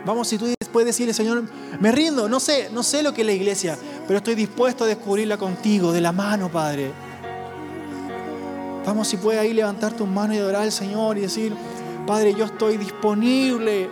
[0.03, 1.43] Vamos, si tú puedes decirle, Señor,
[1.79, 3.77] me rindo, no sé, no sé lo que es la iglesia,
[4.07, 6.91] pero estoy dispuesto a descubrirla contigo, de la mano, Padre.
[8.85, 11.53] Vamos, si puedes ahí levantar tus manos y adorar al Señor y decir,
[12.05, 13.89] Padre, yo estoy disponible.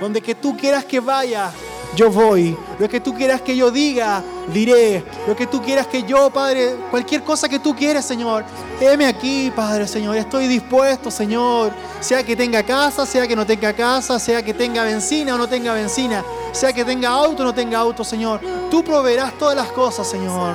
[0.00, 1.50] Donde que tú quieras que vaya,
[1.96, 2.56] yo voy.
[2.78, 4.22] Lo que tú quieras que yo diga,
[4.52, 5.04] diré.
[5.26, 8.44] Lo que tú quieras que yo, Padre, cualquier cosa que tú quieras, Señor.
[8.80, 10.16] Heme aquí, Padre, Señor.
[10.16, 11.72] Estoy dispuesto, Señor.
[12.00, 15.48] Sea que tenga casa, sea que no tenga casa, sea que tenga benzina o no
[15.48, 18.40] tenga benzina, sea que tenga auto o no tenga auto, Señor.
[18.70, 20.54] Tú proveerás todas las cosas, Señor.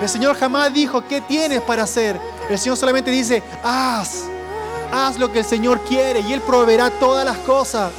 [0.00, 2.20] El Señor jamás dijo, ¿qué tienes para hacer?
[2.48, 4.24] El Señor solamente dice, haz.
[4.92, 7.92] Haz lo que el Señor quiere y Él proveerá todas las cosas.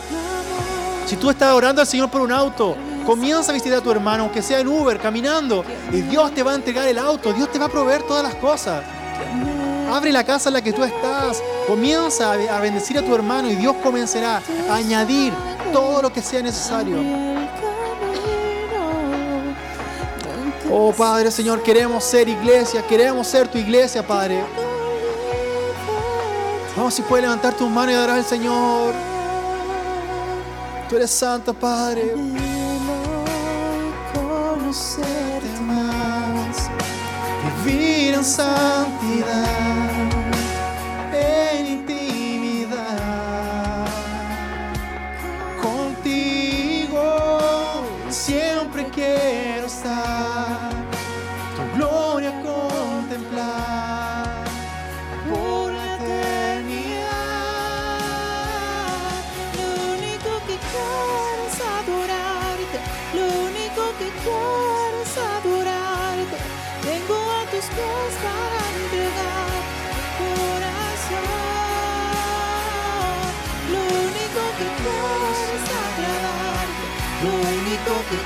[1.10, 4.26] Si tú estás orando al Señor por un auto, comienza a visitar a tu hermano,
[4.26, 5.66] aunque sea en Uber, caminando.
[5.92, 8.36] Y Dios te va a entregar el auto, Dios te va a proveer todas las
[8.36, 8.84] cosas.
[9.92, 13.56] Abre la casa en la que tú estás, comienza a bendecir a tu hermano y
[13.56, 15.34] Dios comenzará a añadir
[15.74, 16.98] todo lo que sea necesario.
[20.72, 24.44] Oh Padre Señor, queremos ser iglesia, queremos ser tu iglesia, Padre.
[26.78, 29.09] Vamos si puedes levantar tus manos y adorar al Señor.
[30.90, 32.16] Tú eres santa, Padre.
[34.12, 36.68] conocerte más,
[37.64, 39.69] vivir en santidad.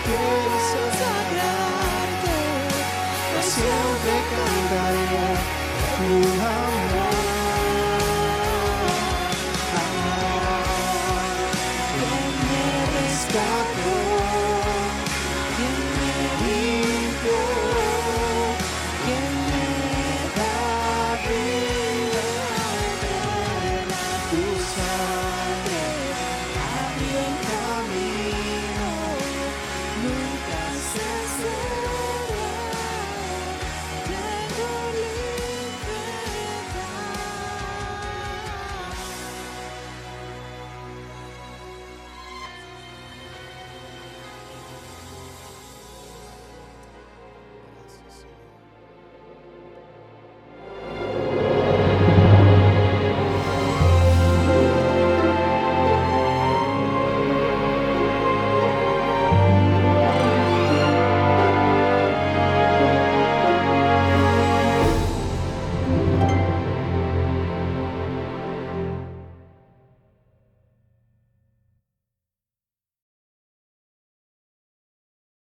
[0.05, 0.42] Yeah.